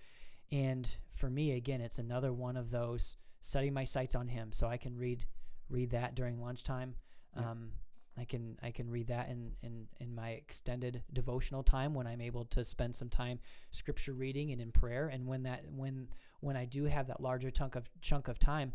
[0.52, 4.66] And for me, again, it's another one of those setting my sights on Him, so
[4.66, 5.24] I can read
[5.68, 6.94] read that during lunchtime.
[7.36, 7.50] Yeah.
[7.50, 7.70] Um,
[8.18, 12.20] I can I can read that in, in in my extended devotional time when I'm
[12.20, 13.38] able to spend some time
[13.70, 15.08] scripture reading and in prayer.
[15.08, 16.08] And when that when
[16.40, 18.72] when I do have that larger chunk of chunk of time,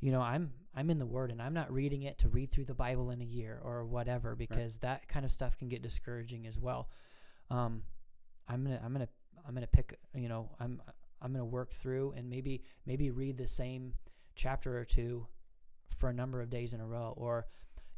[0.00, 2.66] you know, I'm I'm in the Word and I'm not reading it to read through
[2.66, 6.46] the Bible in a year or whatever because that kind of stuff can get discouraging
[6.46, 6.88] as well.
[7.50, 7.82] Um,
[8.48, 9.08] I'm gonna I'm gonna
[9.46, 10.80] I'm gonna pick you know I'm
[11.22, 13.92] I'm gonna work through and maybe maybe read the same
[14.34, 15.26] chapter or two
[15.96, 17.14] for a number of days in a row.
[17.16, 17.46] Or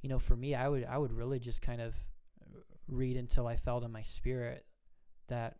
[0.03, 1.95] you know for me I would I would really just kind of
[2.87, 4.65] read until I felt in my spirit
[5.29, 5.57] that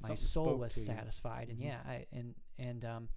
[0.00, 1.48] my Something soul was satisfied.
[1.50, 1.64] And Mhm.
[1.64, 3.08] yeah I and and um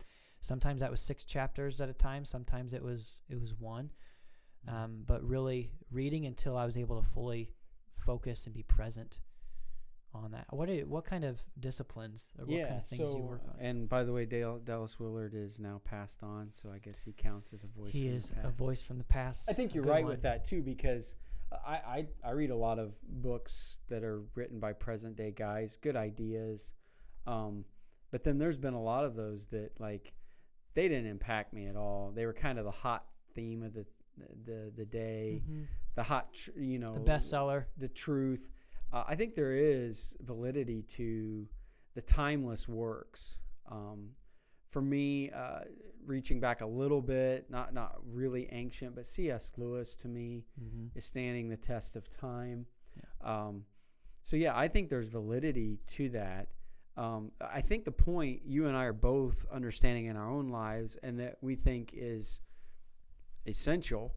[0.42, 2.26] sometimes that was six chapters at a time.
[2.26, 3.92] Sometimes it was it was one.
[4.68, 4.76] Mm-hmm.
[4.76, 7.50] um, but really reading until I was able to fully
[7.98, 9.20] focus and be present
[10.14, 10.46] on that.
[10.50, 12.68] What are, what kind of disciplines or what yeah.
[12.68, 13.66] kind of things so, you work on?
[13.66, 17.14] and by the way, Dale, Dallas Willard is now passed on, so I guess he
[17.14, 17.94] counts as a voice.
[17.94, 18.58] he from the is a past.
[18.58, 19.50] voice from the past.
[19.50, 20.12] I think you're right one.
[20.12, 21.16] with that too, because
[21.66, 25.78] I, I I read a lot of books that are written by present day guys,
[25.82, 26.74] good ideas,
[27.28, 27.66] um,
[28.12, 30.14] but then there's been a lot of those that like
[30.74, 32.12] they didn't impact me at all.
[32.16, 33.86] They were kind of the hot theme of the
[34.46, 35.66] the the day, Mhm.
[35.96, 37.66] the hot tr- you know The bestseller.
[37.78, 38.50] the truth.
[38.94, 41.48] Uh, I think there is validity to
[41.96, 43.40] the timeless works.
[43.70, 44.10] Um,
[44.70, 45.62] for me, uh,
[46.06, 49.52] reaching back a little bit, not not really ancient, but C.S.
[49.58, 50.98] Lewis to me Mm-hmm.
[50.98, 52.66] is standing the test of time.
[53.24, 53.64] Um,
[54.24, 56.48] so yeah, I think there's validity to that.
[56.98, 60.98] Um, I think the point you and I are both understanding in our own lives,
[61.04, 62.40] and that we think is
[63.48, 64.14] essential,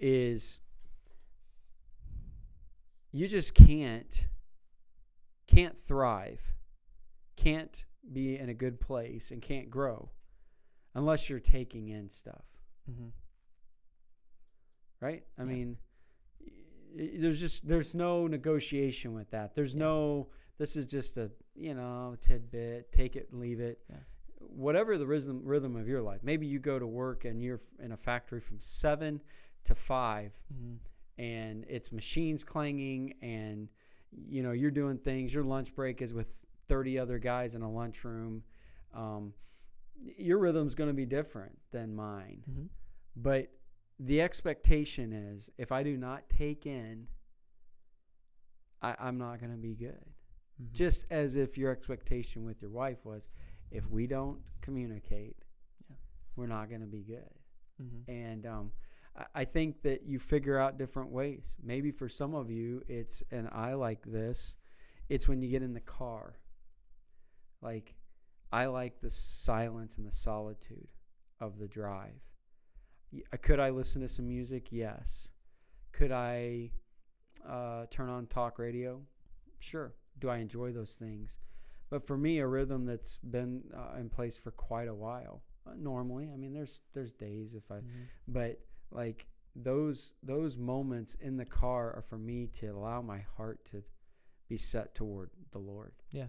[0.00, 0.60] is
[3.12, 4.26] you just can't
[5.46, 6.42] can't thrive,
[7.36, 10.10] can't be in a good place, and can't grow
[10.94, 12.44] unless you're taking in stuff
[12.90, 13.08] Mm-hmm.
[15.00, 15.24] right?
[15.38, 15.48] I Yeah.
[15.48, 15.76] mean,
[16.94, 19.54] there's just there's no negotiation with that.
[19.54, 19.80] There's Yeah.
[19.80, 23.80] no this is just a you know tidbit, take it, and leave it.
[23.90, 23.96] Yeah.
[24.38, 26.22] Whatever the rhythm rhythm of your life.
[26.22, 29.20] Maybe you go to work and you're in a factory from seven
[29.64, 30.76] to five, Mm-hmm.
[31.18, 33.68] And it's machines clanging, and
[34.10, 35.34] you know you're doing things.
[35.34, 36.28] Your lunch break is with
[36.68, 38.42] thirty other guys in a lunchroom.
[38.94, 39.32] Um,
[40.18, 42.42] your rhythm's going to be different than mine.
[42.50, 42.66] Mm-hmm.
[43.16, 43.48] But
[43.98, 47.06] the expectation is if I do not take in,
[48.82, 50.04] I, I'm not going to be good.
[50.62, 50.72] Mm-hmm.
[50.72, 53.28] Just as if your expectation with your wife was
[53.70, 55.36] if we don't communicate,
[55.88, 55.96] Yeah.
[56.36, 57.30] we're not going to be good.
[57.82, 58.10] Mm-hmm.
[58.10, 58.70] And um,
[59.34, 61.56] I, think that you figure out different ways.
[61.62, 64.56] Maybe for some of you, it's, and I like this,
[65.08, 66.38] it's when you get in the car.
[67.62, 67.94] Like,
[68.52, 70.88] I like the silence and the solitude
[71.40, 72.20] of the drive.
[73.32, 74.68] Uh, Could I listen to some music?
[74.70, 75.28] Yes.
[75.92, 76.70] Could I
[77.48, 79.00] uh, turn on talk radio?
[79.58, 79.94] Sure.
[80.18, 81.38] Do I enjoy those things?
[81.88, 85.42] But for me, a rhythm that's been uh, in place for quite a while.
[85.66, 88.02] Uh, normally, I mean, there's there's days if I, Mm-hmm.
[88.28, 93.64] but like those those moments in the car are for me to allow my heart
[93.66, 93.82] to
[94.48, 95.92] be set toward the Lord.
[96.10, 96.26] Yeah.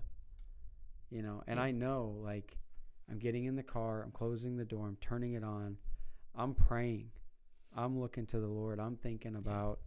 [1.10, 1.64] You know, and Yeah.
[1.64, 2.58] I know like
[3.10, 5.78] I'm getting in the car, I'm closing the door, I'm turning it on,
[6.36, 7.12] I'm praying,
[7.76, 9.80] I'm looking to the Lord, I'm thinking about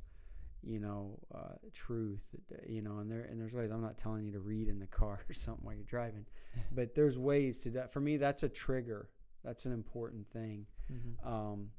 [0.62, 2.20] you know uh, truth
[2.68, 4.86] you know and there and there's ways i'm not telling you to read in the
[4.88, 6.26] car or something while you're driving
[6.72, 9.08] but there's ways to that for me that's a trigger
[9.42, 11.26] that's an important thing Mm-hmm.
[11.26, 11.70] um,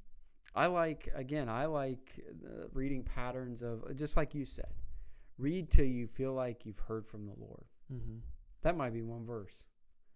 [0.54, 1.48] I like again.
[1.50, 4.74] I like uh, reading patterns of just like you said.
[5.38, 7.64] Read till you feel like you've heard from the Lord.
[7.92, 8.18] Mm-hmm.
[8.64, 9.64] That might be one verse.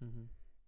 [0.03, 0.23] Mm-hmm.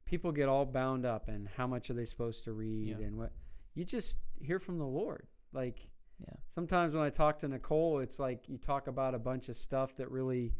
[0.05, 3.05] People get all bound up in how much are they supposed to read Yeah.
[3.05, 3.33] and what.
[3.75, 5.27] You just hear from the Lord.
[5.53, 5.87] Like
[6.19, 6.33] Yeah.
[6.49, 9.95] sometimes when I talk to Nicole, it's like you talk about a bunch of stuff
[9.97, 10.53] that really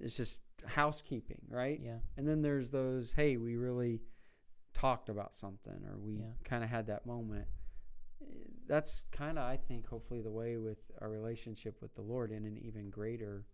[0.00, 1.80] is just housekeeping, right?
[1.82, 1.98] Yeah.
[2.16, 4.00] And then there's those, hey, we really
[4.74, 6.32] talked about something or we Yeah.
[6.44, 7.46] kind of had that moment.
[8.68, 12.44] That's kind of, I think, hopefully the way with our relationship with the Lord in
[12.44, 13.46] an even greater,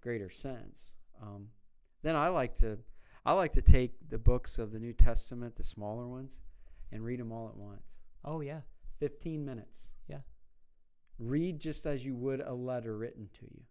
[0.00, 0.94] greater sense.
[1.22, 1.48] Um,
[2.02, 2.78] then I like to,
[3.24, 6.40] I like to take the books of the New Testament, the smaller ones,
[6.90, 8.00] and read them all at once.
[8.24, 8.60] Oh yeah.
[8.98, 9.92] 15 minutes.
[10.08, 10.20] Yeah.
[11.18, 13.62] Read just as you would a letter written to you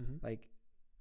[0.00, 0.24] Mm-hmm.
[0.24, 0.48] like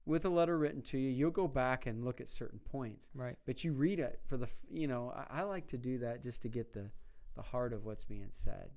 [0.05, 3.09] with a letter written to you, you'll go back and look at certain points.
[3.13, 3.37] Right.
[3.45, 6.41] But you read it for the, you know, I, I like to do that just
[6.41, 6.89] to get the,
[7.35, 8.71] the heart of what's being said.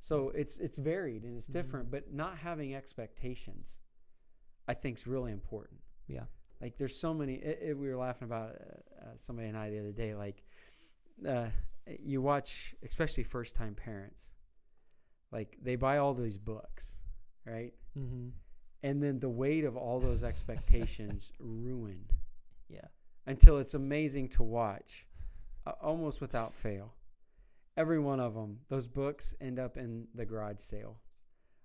[0.00, 1.52] So it's it's varied and it's Mhm.
[1.52, 3.78] different, but not having expectations,
[4.66, 5.80] I think, is really important.
[6.06, 6.24] Yeah.
[6.60, 7.34] Like there's so many.
[7.34, 10.14] It, it, we were laughing about uh, uh, somebody and I the other day.
[10.14, 10.42] Like,
[11.26, 11.48] uh,
[11.98, 14.30] you watch, especially first time parents.
[15.32, 16.98] Like they buy all these books,
[17.46, 17.72] right?
[17.96, 18.28] Mm-hmm.
[18.82, 22.06] And then the weight of all those expectations ruin
[22.68, 22.88] Yeah.
[23.26, 25.06] until it's amazing to watch,
[25.66, 26.94] uh, almost without fail.
[27.76, 30.98] Every one of them, those books end up in the garage sale,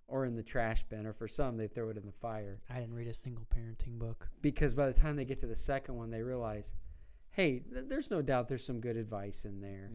[0.08, 2.62] or in the trash bin, or for some they throw it in the fire.
[2.70, 4.30] I didn't read a single parenting book.
[4.42, 6.74] because by the time they get to the second one, they realize,
[7.32, 9.90] hey, th- there's no doubt there's some good advice in there,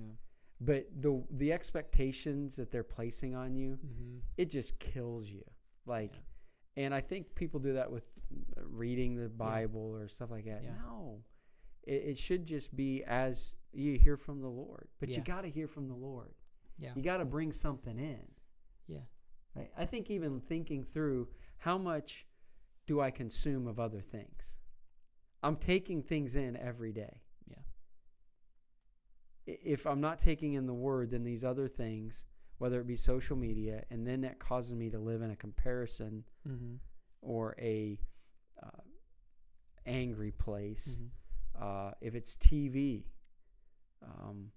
[0.60, 4.18] but the the expectations that they're placing on you, Mm-hmm.
[4.36, 5.44] it just kills you.
[5.86, 6.14] Like,
[6.76, 8.04] and I think people do that with
[8.62, 10.62] reading the Bible or stuff like that.
[10.64, 10.70] Yeah.
[10.86, 11.22] No,
[11.84, 15.16] it, it should just be as you hear from the Lord, but Yeah.
[15.18, 16.34] you got to hear from the Lord.
[16.78, 16.92] Yeah.
[16.96, 18.26] You got to bring something in.
[18.86, 19.00] Yeah.
[19.54, 19.70] Right?
[19.76, 21.28] I think even thinking through
[21.58, 22.26] how much
[22.86, 24.56] do I consume of other things?
[25.42, 27.22] I'm taking things in every day.
[27.46, 27.62] Yeah.
[29.46, 32.24] If I'm not taking in the word, then these other things,
[32.58, 36.24] whether it be social media, and then that causes me to live in a comparison
[36.48, 36.76] Mm-hmm.
[37.22, 37.98] or a
[38.62, 38.68] uh,
[39.86, 40.98] angry place.
[40.98, 41.62] Mm-hmm.
[41.62, 43.04] Uh, if it's TV,
[44.02, 44.50] um,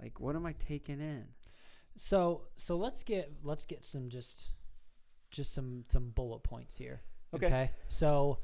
[0.00, 1.24] like what am I taking in?
[1.96, 4.50] So so let's get let's get some just
[5.30, 7.02] just some some bullet points here.
[7.34, 7.70] Okay.
[7.88, 8.38] So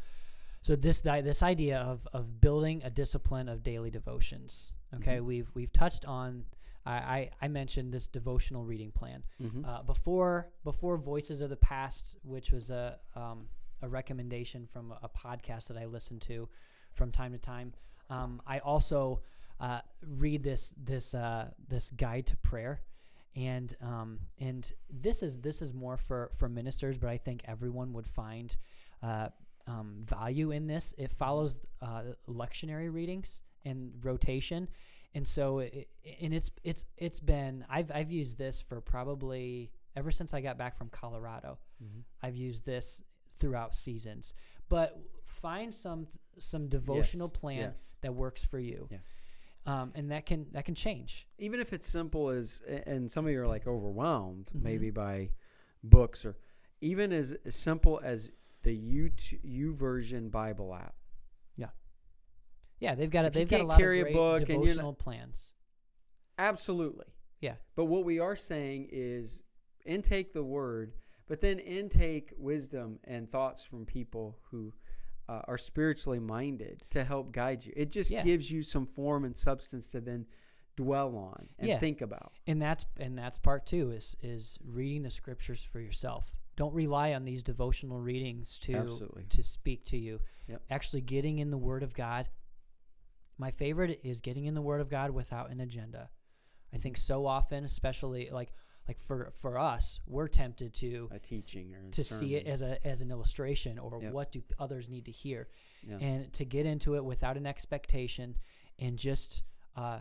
[0.63, 4.73] so this this idea of of building a discipline of daily devotions.
[4.97, 5.25] Okay, Mhm.
[5.25, 6.45] we've we've touched on.
[6.85, 9.65] I, I, I mentioned this devotional reading plan Mm-hmm.
[9.65, 13.49] uh, before before Voices of the Past, which was a um,
[13.83, 16.49] a recommendation from a, a podcast that I listen to
[16.93, 17.73] from time to time.
[18.09, 19.23] Um, I also
[19.61, 22.83] uh, read this this uh, this guide to prayer,
[23.35, 27.93] and um, and this is this is more for for ministers, but I think everyone
[27.95, 28.55] would find
[29.03, 29.29] uh,
[29.67, 30.95] um, value in this.
[30.99, 34.69] It follows uh, lectionary readings and rotation,
[35.15, 35.89] and so it,
[36.21, 40.59] and it's it's it's been I've I've used this for probably ever since I got
[40.59, 41.59] back from Colorado.
[41.83, 42.01] mm-hmm.
[42.23, 43.03] I've used this
[43.39, 44.35] throughout seasons,
[44.69, 46.07] but find some
[46.39, 47.93] some devotional Yes, plan yes.
[48.03, 48.89] that works for you.
[48.91, 48.99] Yeah.
[49.67, 51.27] Um, and that can that can change.
[51.39, 54.63] even if it's simple as and some of you are like overwhelmed Mhm.
[54.63, 55.31] maybe by
[55.83, 56.37] books or
[56.81, 58.31] even as, as simple as
[58.63, 59.11] the U
[59.45, 60.95] YouVersion Bible app.
[61.57, 61.71] Yeah,
[62.79, 64.99] yeah, they've got a, they've got a lot carry of great book and you're not-
[64.99, 65.53] plans.
[66.39, 67.07] Absolutely.
[67.41, 67.57] Yeah.
[67.75, 69.43] But what we are saying is
[69.85, 70.93] intake the word,
[71.27, 74.73] but then intake wisdom and thoughts from people who
[75.29, 77.73] uh, are spiritually minded to help guide you.
[77.77, 78.23] It just Yeah.
[78.23, 80.27] gives you some form and substance to then
[80.77, 81.79] dwell on and Yeah.
[81.79, 82.33] think about.
[82.47, 87.13] and that's and that's part two is is reading the scriptures for yourself don't rely
[87.15, 89.25] on these devotional readings to Absolutely.
[89.25, 90.63] to speak to you Yep.
[90.71, 92.29] actually getting in the word of god
[93.39, 96.11] my favorite is getting in the word of god without an agenda
[96.75, 98.53] i think so often especially like
[98.89, 102.63] like for for us we're tempted to A teaching or a to see it as
[102.63, 104.13] a as an illustration or Yep.
[104.13, 105.49] what do others need to hear
[105.83, 105.99] Yeah.
[105.99, 108.37] and to get into it without an expectation
[108.79, 109.43] and just
[109.77, 110.01] uh,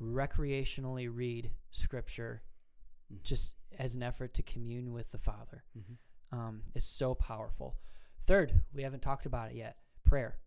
[0.00, 2.42] recreationally read scripture
[3.12, 3.22] Mhm.
[3.22, 5.96] just as an effort to commune with the father Mhm.
[6.32, 7.78] um, is so powerful
[8.24, 10.38] third we haven't talked about it yet prayer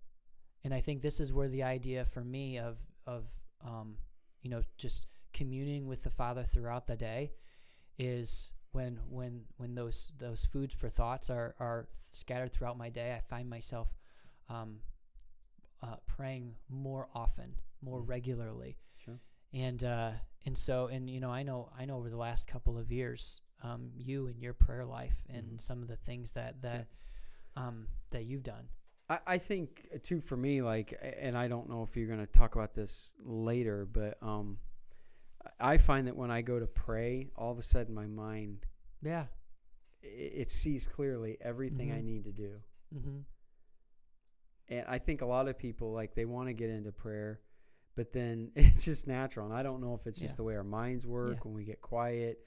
[0.63, 3.28] and i think this is where the idea for me of of
[3.62, 3.98] um,
[4.41, 7.32] you know just communing with the father throughout the day
[7.97, 13.13] is when when when those those foods for thoughts are are scattered throughout my day
[13.15, 13.88] i find myself
[14.49, 14.79] um,
[15.81, 18.10] uh, praying more often more Mhm.
[18.10, 19.19] regularly Sure.
[19.53, 20.12] and uh,
[20.45, 23.41] and so and you know I know I know over the last couple of years,
[23.62, 25.62] um, you and your prayer life and Mhm.
[25.62, 26.88] some of the things that that
[27.55, 28.67] um, that you've done.
[29.10, 32.19] I, I think uh, too for me, like, and I don't know if you're going
[32.25, 34.59] to talk about this later, but um,
[35.60, 38.66] I find that when I go to pray, all of a sudden my mind
[39.02, 39.28] Yeah.
[40.02, 40.08] it,
[40.41, 42.04] it sees clearly everything I Mhm.
[42.06, 42.62] need to do,
[42.96, 43.20] Mm-hmm.
[44.70, 47.41] and I think a lot of people like they want to get into prayer,
[47.96, 50.64] but then it's just natural, and I don't know if it's just the way our
[50.64, 51.39] minds work Yeah.
[51.43, 52.39] when we get quiet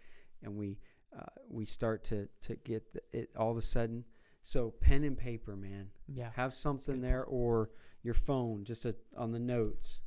[0.43, 0.79] and we
[1.17, 4.05] uh, we start to to get the, it all of a sudden.
[4.43, 5.91] So pen and paper, man.
[6.07, 6.31] Yeah.
[6.35, 7.71] have something there or
[8.03, 10.03] your phone just a, on the notes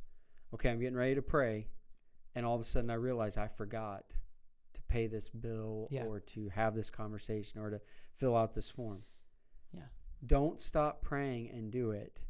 [0.54, 1.66] okay i'm getting ready to pray
[2.34, 4.04] and all of a sudden i realize i forgot
[4.74, 6.04] to pay this bill Yeah.
[6.04, 7.80] or to have this conversation or to
[8.16, 9.02] fill out this form
[9.72, 9.82] Yeah.
[10.26, 12.22] don't stop praying and do it.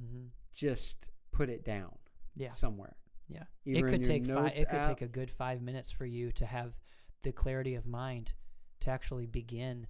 [0.00, 0.26] Mm-hmm.
[0.54, 1.96] Just put it down
[2.34, 2.50] Yeah.
[2.50, 2.96] somewhere.
[3.28, 3.44] Yeah.
[3.64, 6.32] Either it could take five, it could app- take a good five minutes for you
[6.32, 6.74] to have
[7.22, 8.32] the clarity of mind
[8.80, 9.86] to actually begin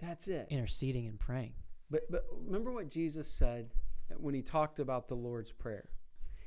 [0.00, 0.48] That's it.
[0.50, 1.54] interceding and praying.
[1.90, 3.72] But but remember what Jesus said
[4.16, 5.90] when he talked about the Lord's prayer.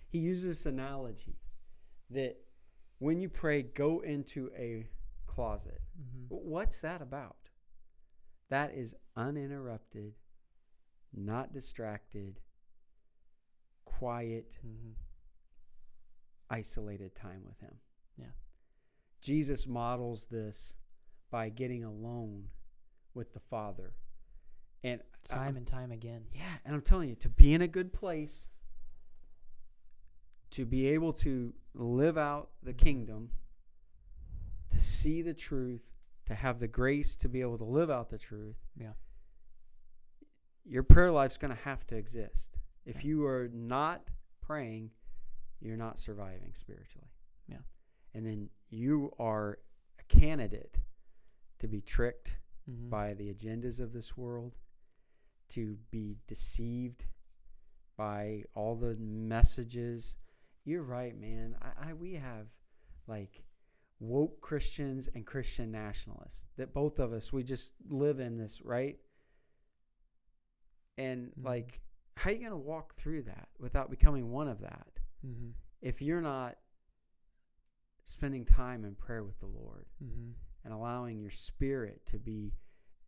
[0.09, 1.39] He uses this analogy
[2.11, 2.37] that
[2.99, 4.87] when you pray, go into a
[5.25, 5.81] closet.
[5.99, 6.25] Mm-hmm.
[6.49, 7.35] What's that about?
[8.49, 10.13] That is uninterrupted,
[11.13, 12.39] not distracted,
[13.85, 14.91] quiet, Mm-hmm.
[16.49, 17.75] isolated time with Him.
[18.17, 18.25] Yeah.
[19.21, 20.73] Jesus models this
[21.29, 22.45] by getting alone
[23.13, 23.93] with the Father.
[24.83, 26.23] And I- Time and time again.
[26.33, 28.47] yeah, and I'm telling you, to be in a good place,
[30.51, 33.29] to be able to live out the kingdom,
[34.71, 35.95] to see the truth,
[36.25, 38.93] to have the grace to be able to live out the truth, Yeah.
[40.65, 42.59] your prayer life's going to have to exist.
[42.85, 44.09] If you are not
[44.41, 44.91] praying,
[45.59, 47.07] you're not surviving spiritually.
[47.47, 47.57] Yeah.
[48.13, 49.59] And then you are
[49.99, 50.79] a candidate
[51.59, 52.37] to be tricked
[52.69, 52.89] Mm-hmm.
[52.89, 54.57] by the agendas of this world,
[55.47, 57.05] to be deceived
[57.95, 60.17] by all the messages.
[60.67, 61.55] You're right, man.
[61.61, 62.47] I, I we have
[63.07, 63.41] like
[64.01, 68.97] woke Christians and Christian nationalists that both of us we just live in this, right?
[70.97, 71.45] And Mhm.
[71.45, 71.79] like
[72.17, 75.51] how are you going to walk through that without becoming one of that Mm-hmm.
[75.81, 76.57] if you're not
[78.05, 79.85] spending time in prayer with the Lord?
[80.03, 80.31] Mm-hmm.
[80.65, 82.51] and allowing your spirit to be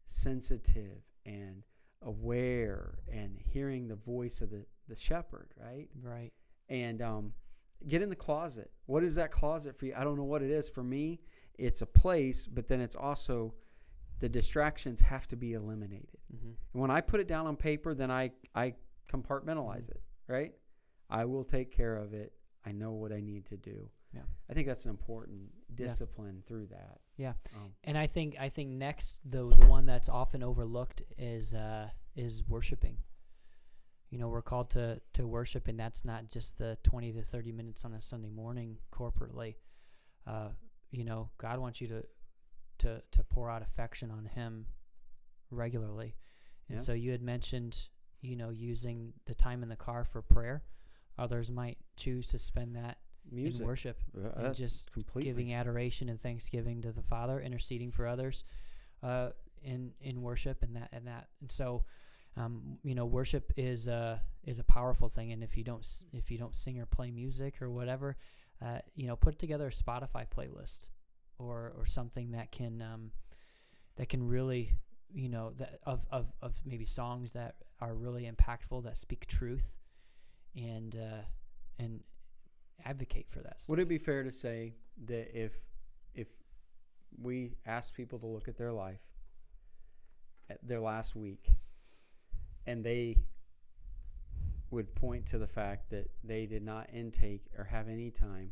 [0.06, 1.62] sensitive and
[2.04, 5.90] aware and hearing the voice of the, the shepherd, right?
[6.02, 6.32] Right.
[6.70, 7.34] And um,
[7.88, 8.72] get in the closet.
[8.86, 9.94] What is that closet for you?
[9.96, 10.70] I don't know what it is.
[10.70, 11.22] For me,
[11.58, 13.54] it's a place, but then it's also
[14.20, 16.18] the distractions have to be eliminated.
[16.36, 16.52] Mm-hmm.
[16.74, 18.74] And when I put it down on paper, then I, I
[19.12, 20.54] compartmentalize it, right?
[21.10, 22.34] I will take care of it.
[22.66, 23.90] I know what I need to do.
[24.14, 24.22] Yeah.
[24.50, 25.42] I think that's an important
[25.76, 27.00] discipline through that.
[27.18, 27.34] Yeah.
[27.56, 31.90] Um, And I think I think next the the one that's often overlooked is uh,
[32.16, 32.98] is worshiping.
[34.10, 37.52] You know, we're called to to worship, and that's not just the twenty to thirty
[37.52, 39.56] minutes on a Sunday morning corporately.
[40.26, 40.50] Uh,
[40.92, 42.04] you know, God wants you to
[42.80, 44.66] to to pour out affection on Him
[45.52, 46.16] regularly.
[46.70, 46.84] And Yeah.
[46.84, 47.88] so you had mentioned,
[48.22, 50.64] you know, using the time in the car for prayer.
[51.18, 52.98] Others might choose to spend that
[53.30, 53.62] music.
[53.62, 55.30] in worship Uh, and just completely.
[55.30, 58.44] giving adoration and thanksgiving to the Father, interceding for others
[59.04, 59.32] uh,
[59.62, 61.30] in in worship and that and that.
[61.42, 61.86] And so,
[62.38, 65.32] um, you know, worship is a is a powerful thing.
[65.32, 68.18] And if you don't if you don't sing or play music or whatever,
[68.64, 70.90] uh, you know, put together a Spotify playlist
[71.38, 73.12] or or something that can um,
[73.96, 74.76] that can really
[75.12, 79.76] you know that of, of of maybe songs that are really impactful that speak truth
[80.56, 81.24] and uh,
[81.78, 82.02] and
[82.86, 83.60] advocate for that.
[83.60, 83.70] Stuff.
[83.70, 84.76] Would it be fair to say
[85.06, 85.54] that if
[86.14, 86.28] if
[87.22, 89.02] we ask people to look at their life
[90.50, 91.50] at their last week
[92.70, 93.18] and they
[94.70, 98.52] would point to the fact that they did not intake or have any time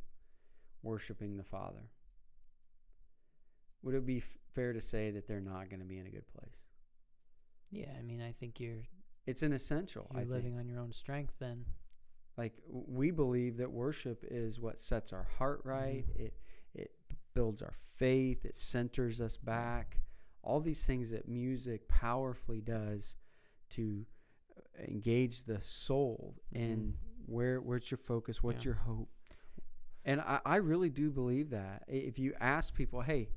[0.81, 1.91] worshiping the Father,
[3.83, 6.09] would it be f- fair to say that they're not going to be in a
[6.09, 6.63] good place?
[7.69, 8.81] Yeah, I mean, I think you're
[9.27, 10.09] It's an essential.
[10.11, 10.61] you're I living think.
[10.61, 11.63] on your own strength then.
[12.37, 15.69] Like we believe that worship is what sets our heart mm-hmm.
[15.69, 16.05] right.
[16.15, 16.33] It
[16.73, 16.91] it
[17.35, 18.45] builds our faith.
[18.45, 19.99] It centers us back.
[20.41, 23.15] All these things that music powerfully does
[23.71, 24.05] to
[24.57, 26.93] uh, engage the soul and
[27.25, 28.41] where where's your focus?
[28.41, 28.69] What's Yeah.
[28.69, 29.09] your hope?
[30.05, 31.83] And I, I really do believe that.
[31.87, 33.29] If you ask people, hey,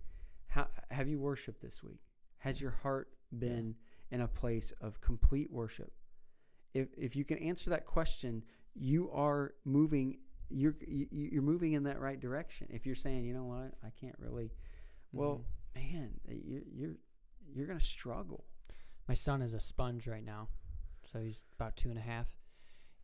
[0.47, 2.01] how, have you worshiped this week?
[2.39, 3.09] Has your heart
[3.39, 3.75] been
[4.11, 5.93] in a place of complete worship?
[6.73, 10.19] If if you can answer that question, you are moving.
[10.49, 12.69] You're you, you're moving in that right direction.
[12.71, 14.53] If you're saying, you know what, I can't really.
[15.13, 16.97] Well, man, you're you're
[17.53, 18.45] you're gonna struggle.
[19.11, 20.47] My son is a sponge right now,
[21.11, 22.29] so he's about two and a half,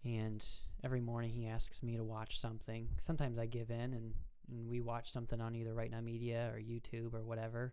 [0.04, 0.40] and
[0.84, 2.86] every morning he asks me to watch something.
[3.00, 4.14] Sometimes I give in and,
[4.48, 7.72] and we watch something on either RightNow Media or YouTube or whatever.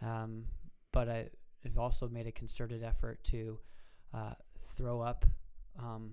[0.00, 0.44] Um,
[0.92, 1.28] but I,
[1.66, 3.58] I've also made a concerted effort to
[4.14, 5.26] uh, throw up
[5.76, 6.12] um,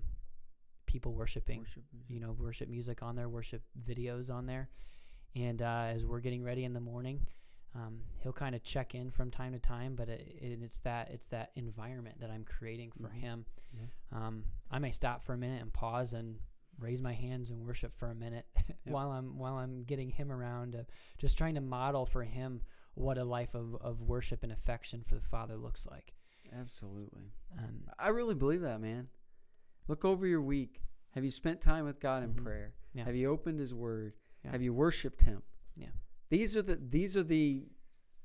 [0.86, 1.60] people worshiping.
[1.60, 4.70] Worship you know, worship music on there, worship videos on there.
[5.36, 7.28] And uh, as we're getting ready in the morning,
[7.78, 11.10] um, he'll kind of check in from time to time, but it, it, it's that
[11.10, 13.20] it's that environment that I'm creating for Mhm.
[13.20, 13.44] him.
[13.72, 13.86] Yeah.
[14.12, 16.38] Um, I may stop for a minute and pause and
[16.78, 18.46] raise my hands and worship for a minute
[18.84, 20.84] while I'm while I'm getting him around, uh,
[21.18, 22.62] just trying to model for him
[22.94, 26.14] what a life of, of worship and affection for the Father looks like.
[26.52, 27.30] Absolutely.
[27.58, 29.08] Um, I really believe that, man.
[29.86, 30.82] Look over your week.
[31.12, 32.42] Have you spent time with God in Mhm.
[32.42, 32.74] prayer?
[32.94, 33.04] Yeah.
[33.04, 34.14] Have you opened His Word?
[34.44, 34.50] Yeah.
[34.52, 35.42] Have you worshipped Him?
[35.76, 35.88] Yeah.
[36.30, 37.66] These are the these are the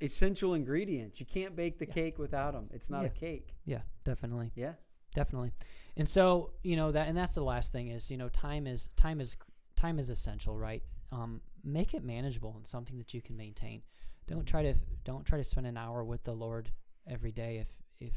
[0.01, 1.20] essential ingredients.
[1.20, 1.93] You can't bake the Yeah.
[1.93, 2.70] cake without them.
[2.74, 3.08] It's not Yeah.
[3.08, 3.56] a cake.
[3.66, 4.51] yeah, definitely.
[4.56, 4.74] Yeah.
[5.16, 5.51] definitely
[5.95, 8.89] and so you know that and that's the last thing is you know time is
[8.95, 9.38] time is
[9.76, 10.82] time is essential right
[11.12, 13.84] um, make it manageable and something that you can maintain
[14.26, 14.74] don't try to
[15.04, 16.72] don't try to spend an hour with the lord
[17.06, 17.68] every day if
[17.99, 18.16] if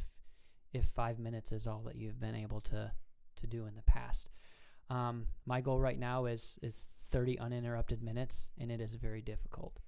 [0.73, 2.91] if five minutes is all that you've been able to
[3.35, 4.31] to do in the past
[4.89, 9.79] um, my goal right now is is 30 uninterrupted minutes and it is very difficult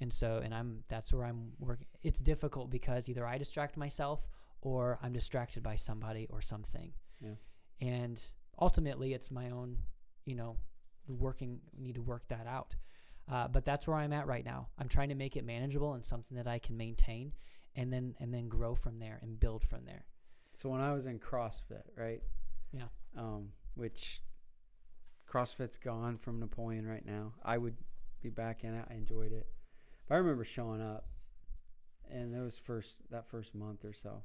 [0.00, 4.26] and so and i'm that's where i'm working it's difficult because either i distract myself
[4.60, 7.34] or i'm distracted by somebody or something Yeah.
[7.80, 8.20] and
[8.60, 9.78] ultimately it's my own
[10.24, 10.56] you know
[11.08, 12.74] working need to work that out
[13.30, 16.04] uh, but that's where i'm at right now i'm trying to make it manageable and
[16.04, 17.32] something that i can maintain
[17.76, 20.04] and then and then grow from there and build from there
[20.52, 22.20] So when I was in CrossFit, right?
[22.72, 22.88] Yeah.
[23.16, 24.20] Um, which
[25.32, 27.32] CrossFit's gone from Napoleon right now.
[27.42, 27.76] I would
[28.22, 28.84] be back in it.
[28.90, 29.46] I enjoyed it.
[30.08, 31.06] But I remember showing up,
[32.10, 34.22] and those first that first month or so,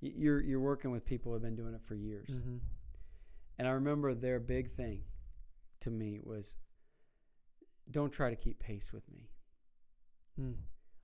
[0.00, 2.28] you're you're working with people who have been doing it for years.
[2.28, 2.58] mm-hmm.
[3.58, 5.02] And I remember their big thing
[5.80, 6.54] to me was
[7.90, 9.28] don't try to keep pace with me.
[10.40, 10.54] mm.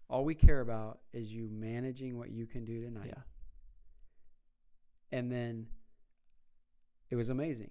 [0.08, 3.08] All we care about is you managing what you can do tonight.
[3.08, 3.22] yeah
[5.10, 5.66] And then
[7.10, 7.70] it was amazing.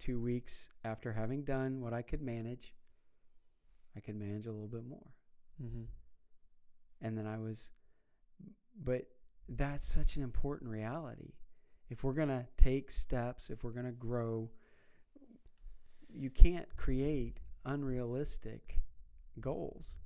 [0.00, 2.74] Two weeks after having done what I could manage,
[3.96, 5.14] I could manage a little bit more.
[5.62, 5.84] mm-hmm.
[7.02, 7.68] And then I was,
[8.82, 9.06] but
[9.48, 11.34] that's such an important reality.
[11.90, 14.50] If we're going to take steps, if we're going to grow,
[16.12, 18.80] you can't create unrealistic
[19.38, 19.96] goals.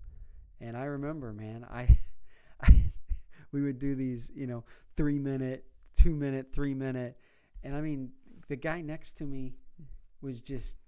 [0.61, 1.99] And I remember, man, I,
[2.63, 2.93] I
[3.53, 4.65] we would do these, you know,
[4.97, 5.65] three minute,
[5.97, 7.17] two minute, three minute.
[7.63, 8.11] And I mean,
[8.49, 9.55] the guy next to me
[10.25, 10.79] was just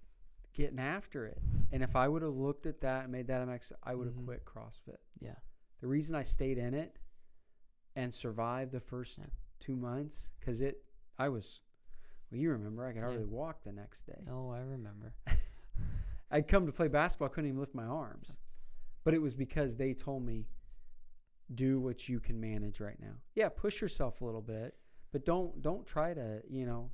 [0.54, 1.38] getting after it.
[1.70, 4.06] And if I would have looked at that and made that a max, I would
[4.06, 4.24] have Mhm.
[4.24, 4.98] quit CrossFit.
[5.20, 5.36] yeah
[5.80, 6.98] The reason I stayed in it
[7.94, 9.26] and survived the first Yeah.
[9.60, 10.82] two months, because it,
[11.18, 11.62] I was,
[12.30, 13.04] well, you remember, I could Yeah.
[13.04, 14.24] hardly walk the next day.
[14.28, 15.14] oh i remember
[16.30, 18.36] I'd come to play basketball, I couldn't even lift my arms.
[19.04, 20.48] But it was because they told me,
[21.54, 23.20] do what you can manage right now.
[23.36, 24.76] Yeah, push yourself a little bit,
[25.12, 26.90] but don't don't try to, you know.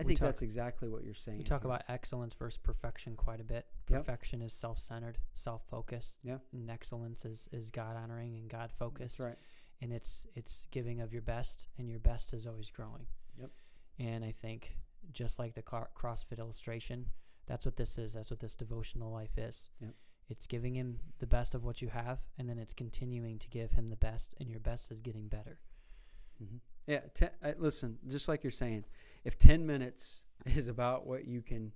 [0.00, 1.38] I think talk- that's exactly what you're saying.
[1.38, 1.70] We talk here.
[1.70, 3.66] about excellence versus perfection quite a bit.
[3.88, 4.00] Yep.
[4.00, 6.18] Perfection is self-centered, self-focused.
[6.22, 6.38] Yeah.
[6.52, 9.18] And excellence is, is God honoring and God focused.
[9.18, 9.38] That's right.
[9.82, 13.06] And it's it's giving of your best, and your best is always growing.
[13.38, 13.50] Yep.
[13.98, 14.76] And I think
[15.12, 17.06] just like the car- CrossFit illustration,
[17.46, 18.12] that's what this is.
[18.12, 19.70] That's what this devotional life is.
[19.80, 19.94] Yep.
[20.28, 23.72] It's giving him the best of what you have, and then it's continuing to give
[23.72, 25.58] him the best, and your best is getting better.
[26.38, 27.00] hmm Yeah.
[27.14, 28.84] Te- uh, listen, just like you're saying,
[29.24, 31.72] if 10 minutes is about what you can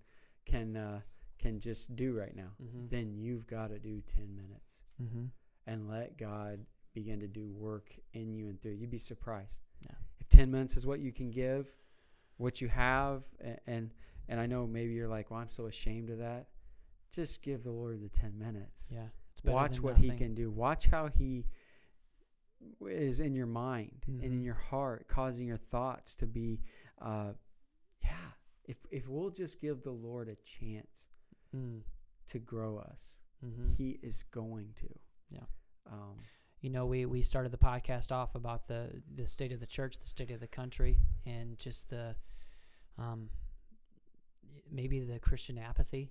[0.47, 1.01] can uh,
[1.39, 2.87] can just do right now, Mm-hmm.
[2.89, 5.25] then you've got to do 10 minutes mm-hmm.
[5.67, 6.61] and let God
[6.95, 8.73] begin to do work in you and through.
[8.73, 8.79] you.
[8.83, 9.63] You'd be surprised.
[9.83, 9.95] Yeah.
[10.21, 11.67] If 10 minutes is what you can give,
[12.37, 13.91] what you have, and, and
[14.29, 16.47] and I know maybe you're like, well, I'm so ashamed of that.
[17.13, 18.91] Just give the Lord the 10 minutes.
[18.93, 19.07] Yeah.
[19.45, 20.51] Watch what He can do.
[20.51, 21.45] Watch how He
[22.89, 24.45] is in your mind and in Mhm.
[24.45, 26.61] your heart, causing your thoughts to be,
[27.01, 27.33] uh,
[28.03, 28.11] yeah.
[28.65, 31.09] If if we'll just give the Lord a chance
[31.55, 31.83] Mm.
[32.29, 33.73] to grow us, Mm-hmm.
[33.77, 34.89] He is going to.
[35.31, 35.41] Yeah.
[35.91, 36.17] Um,
[36.63, 39.99] you know, we, we started the podcast off about the, the state of the church,
[39.99, 42.15] the state of the country, and just the
[42.99, 43.29] um,
[44.71, 46.11] maybe the Christian apathy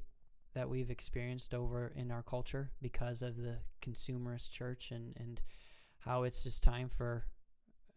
[0.54, 5.42] that we've experienced over in our culture because of the consumerist church and, and
[6.00, 7.26] how it's just time for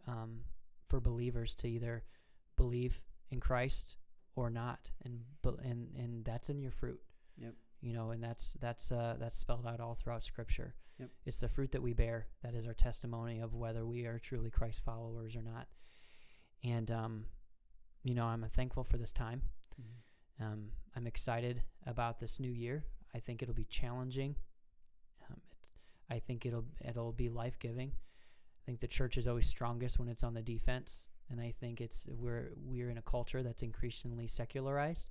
[0.09, 0.41] um,
[0.89, 2.05] for believers to either
[2.57, 3.01] believe
[3.31, 3.97] in Christ
[4.35, 5.21] or not, and
[5.65, 7.01] and and that's in your fruit.
[7.39, 7.55] Yep.
[7.81, 10.75] You know, and that's that's uh, that's spelled out all throughout Scripture.
[10.99, 11.11] Yep.
[11.27, 14.51] It's the fruit that we bear that is our testimony of whether we are truly
[14.51, 15.67] Christ followers or not.
[16.65, 17.25] And um,
[18.03, 19.43] you know, I'm thankful for this time.
[20.41, 22.85] Um, I'm excited about this new year.
[23.15, 24.37] I think it'll be challenging.
[25.31, 25.41] Um,
[26.11, 27.93] I think it'll it'll be life giving.
[27.93, 31.81] I think the church is always strongest when it's on the defense, and I think
[31.81, 35.09] it's we're we're in a culture that's increasingly secularized,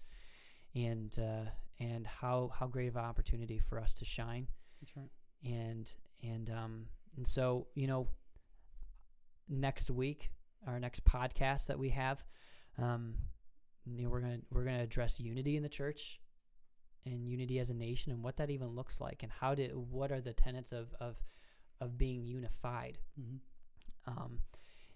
[0.75, 1.49] and uh,
[1.79, 4.47] and how how great of an opportunity for us to shine
[4.81, 5.09] That's right.
[5.43, 5.93] and
[6.23, 6.85] and um
[7.17, 8.07] and so you know
[9.49, 10.31] next week
[10.65, 12.23] our next podcast that we have
[12.81, 13.15] um
[13.85, 16.19] you know, we're gonna we're gonna address unity in the church
[17.05, 20.11] and unity as a nation and what that even looks like and how did what
[20.11, 21.17] are the tenets of of
[21.81, 23.37] of being unified Mm-hmm.
[24.19, 24.39] um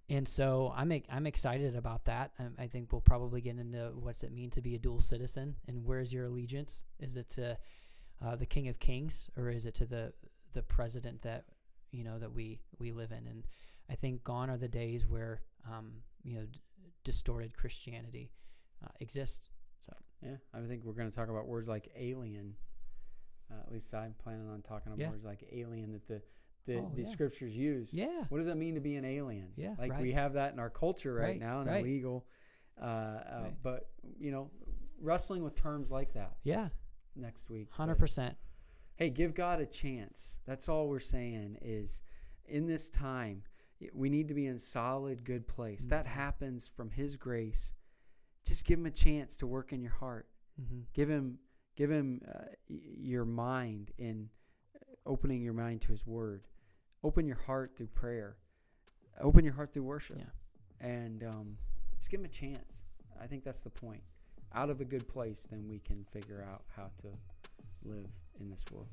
[0.10, 2.32] And so I'm I'm excited about that.
[2.40, 5.56] Um, I think we'll probably get into what's it mean to be a dual citizen
[5.68, 6.84] and where's your allegiance?
[7.00, 7.58] Is it to
[8.26, 10.14] uh, the King of Kings or is it to the
[10.54, 11.46] the president that
[11.92, 13.28] you know that we we live in?
[13.28, 13.46] And
[13.90, 15.92] I think gone are the days where um,
[16.24, 16.60] you know d-
[17.04, 18.32] distorted Christianity
[18.84, 19.50] uh, exists.
[19.86, 19.94] So
[20.24, 22.56] Yeah, I think we're going to talk about words like alien.
[23.52, 25.10] Uh, at least I'm planning on talking about Yeah.
[25.10, 26.22] words like alien that the
[26.66, 27.08] the, Oh, the yeah.
[27.08, 27.94] scriptures use.
[27.94, 29.50] yeah, What does that mean to be an alien?
[29.56, 31.82] Yeah, like we have that in our culture right, Right, now and right.
[31.82, 32.26] illegal.
[32.80, 33.54] Uh, uh, Right.
[33.64, 33.90] But
[34.20, 34.52] you know,
[35.02, 36.70] wrestling with terms like that yeah,
[37.16, 37.70] next week.
[37.72, 38.36] hundred But, percent.
[38.96, 40.40] Hey, give God a chance.
[40.46, 42.02] That's all we're saying is
[42.46, 43.44] in this time,
[43.94, 45.86] we need to be in solid, good place.
[45.86, 46.10] That Mhm.
[46.10, 47.74] happens from His grace.
[48.46, 50.28] Just give Him a chance to work in your heart.
[50.62, 50.82] Mm-hmm.
[50.94, 51.40] Give Him,
[51.78, 52.32] give Him uh,
[52.70, 54.30] y- your mind in
[55.10, 56.44] opening your mind to His Word.
[57.04, 58.38] Open your heart through prayer.
[59.20, 60.18] Open your heart through worship.
[60.20, 60.88] Yeah.
[60.88, 61.58] And um,
[61.98, 62.84] just give Him a chance.
[63.22, 64.04] I think that's the point.
[64.54, 67.08] Out of a good place, then we can figure out how to
[67.84, 68.08] live
[68.40, 68.88] in this world.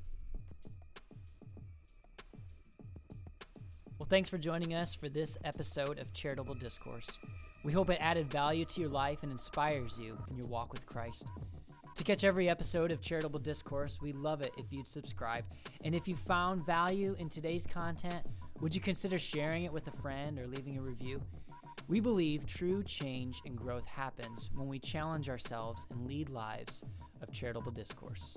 [3.99, 7.09] Well, thanks for joining us for this episode of Charitable Discourse.
[7.65, 10.85] We hope it added value to your life and inspires you in your walk with
[10.87, 11.25] Christ.
[11.97, 15.45] To catch every episode of Charitable Discourse, we love it if you'd subscribe.
[15.83, 18.23] And if you found value in today's content,
[18.61, 21.23] would you consider sharing it with a friend or leaving a review?
[21.89, 26.85] We believe true change and growth happens when we challenge ourselves and lead lives
[27.23, 28.37] of charitable discourse.